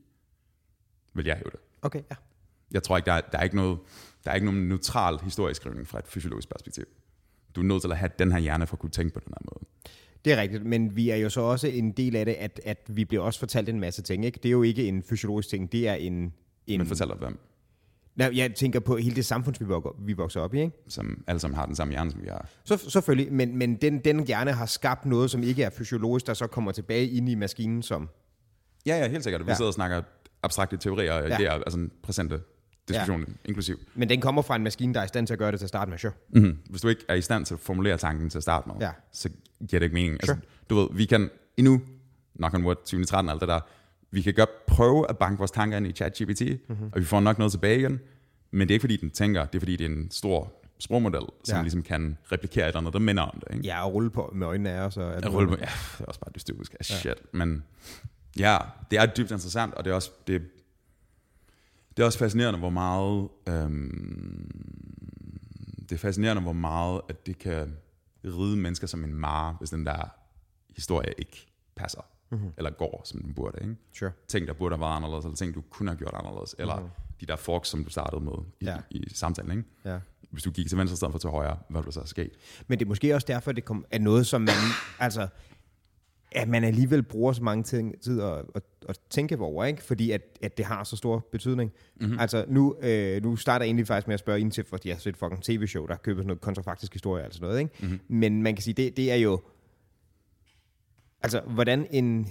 [1.13, 1.59] Vil jeg hæve det.
[1.81, 2.15] Okay, ja.
[2.71, 3.79] Jeg tror ikke, der er, der er ikke noget,
[4.25, 6.85] der er ikke nogen neutral historieskrivning fra et fysiologisk perspektiv.
[7.55, 9.33] Du er nødt til at have den her hjerne for at kunne tænke på den
[9.33, 9.65] her måde.
[10.25, 12.77] Det er rigtigt, men vi er jo så også en del af det, at, at
[12.87, 14.25] vi bliver også fortalt en masse ting.
[14.25, 14.39] Ikke?
[14.43, 16.33] Det er jo ikke en fysiologisk ting, det er en...
[16.67, 17.39] en men fortæller hvem?
[18.15, 19.65] Nej, jeg tænker på hele det samfund, vi
[20.05, 20.61] vi vokser op i.
[20.61, 20.77] Ikke?
[20.87, 22.49] Som alle sammen har den samme hjerne, som vi har.
[22.63, 26.33] Så, selvfølgelig, men, men den, den hjerne har skabt noget, som ikke er fysiologisk, der
[26.33, 28.09] så kommer tilbage ind i maskinen som...
[28.85, 29.45] Ja, ja, helt sikkert.
[29.45, 29.55] Vi ja.
[29.55, 30.01] sidder og snakker
[30.43, 31.37] abstrakte teorier og ja.
[31.37, 32.39] idéer, altså præsente
[32.91, 33.49] diskussionen ja.
[33.49, 33.79] inklusiv.
[33.95, 35.65] Men den kommer fra en maskine, der er i stand til at gøre det til
[35.65, 36.13] at starte med, sure.
[36.29, 36.57] Mm-hmm.
[36.69, 38.91] Hvis du ikke er i stand til at formulere tanken til at starte med, ja.
[39.11, 39.29] så
[39.67, 40.19] giver det ikke mening.
[40.25, 40.35] Sure.
[40.35, 41.81] Altså, du ved, vi kan endnu,
[42.35, 43.59] knock on wood, 2013 alt det der,
[44.11, 46.89] vi kan godt prøve at banke vores tanker ind i ChatGPT, mm-hmm.
[46.93, 47.99] og vi får nok noget tilbage igen,
[48.51, 51.25] men det er ikke fordi, den tænker, det er fordi, det er en stor sprogmodel,
[51.43, 51.61] som ja.
[51.61, 53.55] ligesom kan replikere et eller andet, der minder om det.
[53.55, 53.67] Ikke?
[53.67, 54.97] Ja, og rulle på med øjnene af os.
[54.97, 55.65] Og ja, rulle på, ja,
[55.97, 56.73] det er også bare dystopisk.
[56.73, 56.83] Ja.
[56.83, 57.33] Shit.
[57.33, 57.63] Men
[58.37, 58.57] ja,
[58.91, 60.41] det er dybt interessant, og det er også, det,
[61.97, 64.51] det er også fascinerende, hvor meget, øhm,
[65.89, 67.77] det er fascinerende, hvor meget, at det kan
[68.25, 70.15] ride mennesker som en mare, hvis den der
[70.75, 72.01] historie ikke passer.
[72.29, 72.51] Mm-hmm.
[72.57, 73.57] Eller går, som den burde.
[73.61, 73.75] Ikke?
[73.93, 74.11] Sure.
[74.27, 76.55] Ting, der burde have været anderledes, eller ting, du kunne have gjort anderledes.
[76.59, 76.91] Eller mm-hmm.
[77.21, 78.77] de der forks, som du startede med i, ja.
[78.89, 79.51] i samtalen.
[79.57, 79.69] Ikke?
[79.85, 79.99] Ja.
[80.29, 82.29] Hvis du gik til venstre stedet for til højre, hvad ville der så ske?
[82.67, 84.55] Men det er måske også derfor, det kom, er noget, som man...
[84.99, 85.27] altså,
[86.31, 89.83] at man alligevel bruger så mange ting, tid at, at, at tænke over, ikke?
[89.83, 91.71] fordi at, at det har så stor betydning.
[92.01, 92.19] Mm-hmm.
[92.19, 94.95] Altså nu, øh, nu starter jeg egentlig faktisk med at spørge ind til, fordi jeg
[94.95, 97.59] har set fucking tv-show, der køber sådan noget kontrafaktisk historie og sådan noget.
[97.59, 97.71] Ikke?
[97.79, 97.99] Mm-hmm.
[98.07, 99.41] Men man kan sige, det, det er jo,
[101.23, 102.27] altså hvordan en,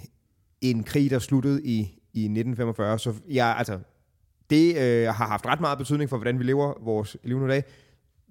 [0.61, 1.79] en krig, der sluttede i,
[2.13, 3.79] i 1945, så ja, altså,
[4.49, 7.49] det øh, har haft ret meget betydning for, hvordan vi lever vores liv nu i
[7.49, 7.63] dag,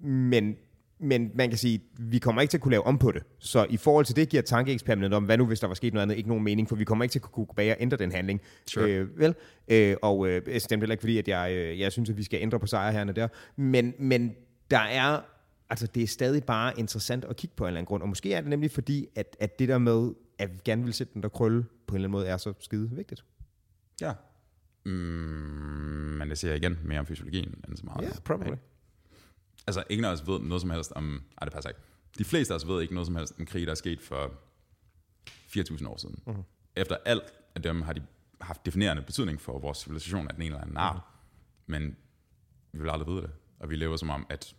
[0.03, 0.55] men
[1.01, 3.23] men man kan sige, vi kommer ikke til at kunne lave om på det.
[3.39, 6.01] Så i forhold til det giver tankeeksperimentet om, hvad nu hvis der var sket noget
[6.03, 7.97] andet, ikke nogen mening, for vi kommer ikke til at kunne gå bag og ændre
[7.97, 8.41] den handling.
[8.67, 8.91] Sure.
[8.91, 9.35] Øh, vel?
[9.67, 12.23] Øh, og øh, det stemmer heller ikke, fordi at jeg, øh, jeg synes, at vi
[12.23, 13.27] skal ændre på sejrherrene der.
[13.55, 14.35] Men, men
[14.71, 15.19] der er,
[15.69, 18.03] altså det er stadig bare interessant at kigge på en eller anden grund.
[18.03, 20.93] Og måske er det nemlig fordi, at, at det der med, at vi gerne vil
[20.93, 23.25] sætte den der krølle på en eller anden måde, er så skide vigtigt.
[24.01, 24.13] Ja.
[24.85, 28.01] Mm, men det siger igen mere om fysiologien end så meget.
[28.01, 28.55] Ja, yeah, probably.
[29.67, 31.23] Altså, ingen af os ved noget som helst om...
[31.41, 31.81] Ej, det passer ikke.
[32.17, 34.33] De fleste af os ved ikke noget som helst om krig, der er sket for
[35.29, 36.19] 4.000 år siden.
[36.27, 36.43] Uh-huh.
[36.75, 38.01] Efter alt af dem har de
[38.41, 40.95] haft definerende betydning for vores civilisation af den ene eller anden art.
[40.95, 41.61] Uh-huh.
[41.65, 41.97] Men
[42.71, 43.31] vi vil aldrig vide det.
[43.59, 44.55] Og vi lever som om, at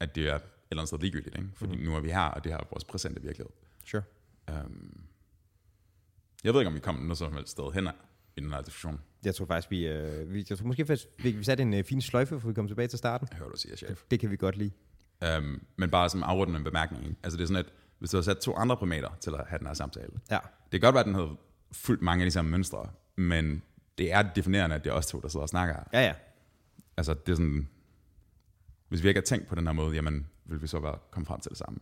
[0.00, 1.48] at det er et eller andet sted ligegyldigt, ikke?
[1.54, 1.82] fordi mm.
[1.82, 3.52] nu er vi her, og det her er vores præsente virkelighed.
[3.84, 4.02] Sure.
[4.50, 5.00] Um,
[6.44, 7.88] jeg ved ikke, om vi kommer noget som helst sted hen
[8.36, 9.00] i den her diskussion.
[9.24, 11.84] Jeg tror faktisk, vi, øh, vi, jeg tror måske faktisk, vi, vi satte en øh,
[11.84, 13.28] fin sløjfe, for vi kom tilbage til starten.
[13.30, 14.02] Jeg hører du siger, chef.
[14.10, 14.70] Det, kan vi godt lide.
[15.38, 17.18] Um, men bare som afrundende bemærkning.
[17.22, 19.58] Altså det er sådan, at hvis du har sat to andre primater til at have
[19.58, 20.38] den her samtale, Ja.
[20.72, 21.36] det kan godt være, at den havde
[21.72, 23.62] fuldt mange af de samme mønstre, men
[23.98, 25.76] det er definerende, at det er os to, der sidder og snakker.
[25.92, 26.14] Ja, ja.
[26.96, 27.68] Altså det er sådan,
[28.88, 31.26] hvis vi ikke har tænkt på den her måde, jamen vil vi så være komme
[31.26, 31.78] frem til det samme.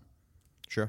[0.70, 0.88] Sure.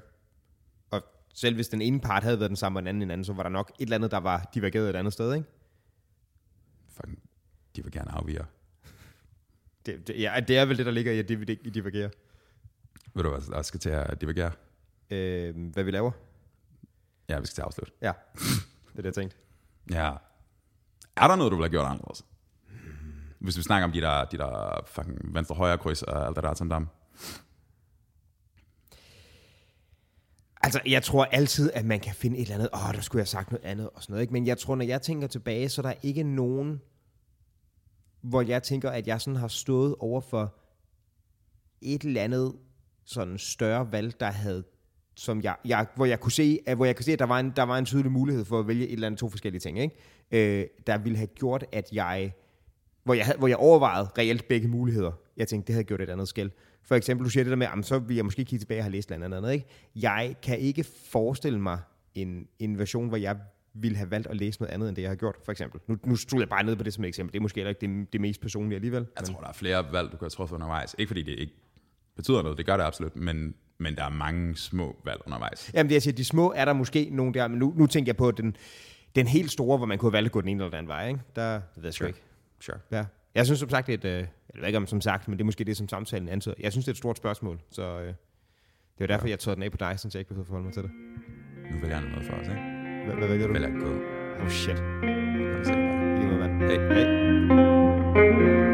[0.92, 1.04] Og
[1.36, 3.34] selv hvis den ene part havde været den samme, og den anden en anden, så
[3.34, 5.48] var der nok et eller andet, der var divergeret et andet sted, ikke?
[6.88, 7.20] Fucking,
[7.76, 8.40] de vil gerne afvige.
[9.86, 12.10] Det, det, ja, det er vel det, der ligger i, at det vi divergerer.
[13.14, 14.52] Ved du hvad, der skal til at divergere?
[15.10, 16.12] Øh, hvad vi laver?
[17.30, 17.94] Ja, vi skal til at afslutte.
[18.02, 19.38] Ja, det er det, jeg tænkte.
[19.92, 20.14] Ja.
[21.16, 22.26] Er der noget, du ville have gjort anderledes?
[23.40, 26.54] Hvis vi snakker om de der, de der fucking venstre-højre kryds og alt det der
[26.54, 26.88] som dem.
[30.66, 33.24] Altså, jeg tror altid, at man kan finde et eller andet, åh, der skulle jeg
[33.24, 34.34] have sagt noget andet og sådan noget, ikke?
[34.34, 36.82] Men jeg tror, når jeg tænker tilbage, så er der ikke nogen,
[38.22, 40.56] hvor jeg tænker, at jeg sådan har stået over for
[41.82, 42.56] et eller andet
[43.06, 44.64] sådan større valg, der havde
[45.16, 47.40] som jeg, jeg, hvor jeg kunne se, at, hvor jeg kunne se, at der var,
[47.40, 49.80] en, der var en tydelig mulighed for at vælge et eller andet to forskellige ting,
[49.80, 49.96] ikke?
[50.32, 52.34] Øh, der ville have gjort, at jeg,
[53.04, 55.12] hvor jeg, havde, hvor jeg overvejede reelt begge muligheder.
[55.38, 56.52] Jeg tænkte, det havde gjort et andet skæld.
[56.86, 58.84] For eksempel, du siger det der med, jamen, så vil jeg måske kigge tilbage og
[58.84, 59.66] have læst eller andet, ikke?
[59.96, 61.80] Jeg kan ikke forestille mig
[62.16, 63.38] en, en version, hvor jeg
[63.74, 65.82] ville have valgt at læse noget andet, end det jeg har gjort, for eksempel.
[65.88, 67.34] Nu, nu stod jeg bare ned på det som et eksempel.
[67.34, 69.08] Det er måske heller ikke det, det mest personlige alligevel.
[69.20, 70.96] Jeg tror, der er flere valg, du kan have truffet undervejs.
[70.98, 71.54] Ikke fordi det ikke
[72.16, 75.72] betyder noget, det gør det absolut, men, men der er mange små valg undervejs.
[75.74, 78.10] Jamen det jeg siger, de små er der måske nogle der, men nu, nu tænker
[78.10, 78.56] jeg på den,
[79.16, 80.88] den helt store, hvor man kunne have valgt at gå den ene eller den anden
[80.88, 81.20] vej, ikke?
[81.36, 82.08] Der det ved jeg Sure.
[82.10, 82.22] ikke.
[82.60, 82.78] Sure.
[82.92, 83.06] Ja.
[83.36, 85.44] Jeg synes som sagt, det et, øh, jeg ved ikke om som sagt, men det
[85.44, 86.56] er måske det, som samtalen antyder.
[86.60, 88.14] Jeg synes, det er et stort spørgsmål, så øh,
[88.98, 90.66] det er derfor, jeg tager den af på dig, så jeg ikke behøver at forholde
[90.66, 90.92] mig til det.
[91.72, 92.62] Nu vælger jeg noget for os, ikke?
[93.06, 93.54] Hvad, hvad vælger du?
[93.54, 93.92] vælger gå.
[94.44, 94.78] Oh shit.
[94.78, 96.16] Kan du se det bare?
[96.20, 96.62] Lige mand.
[96.62, 96.80] Hey.
[98.50, 98.65] Hey.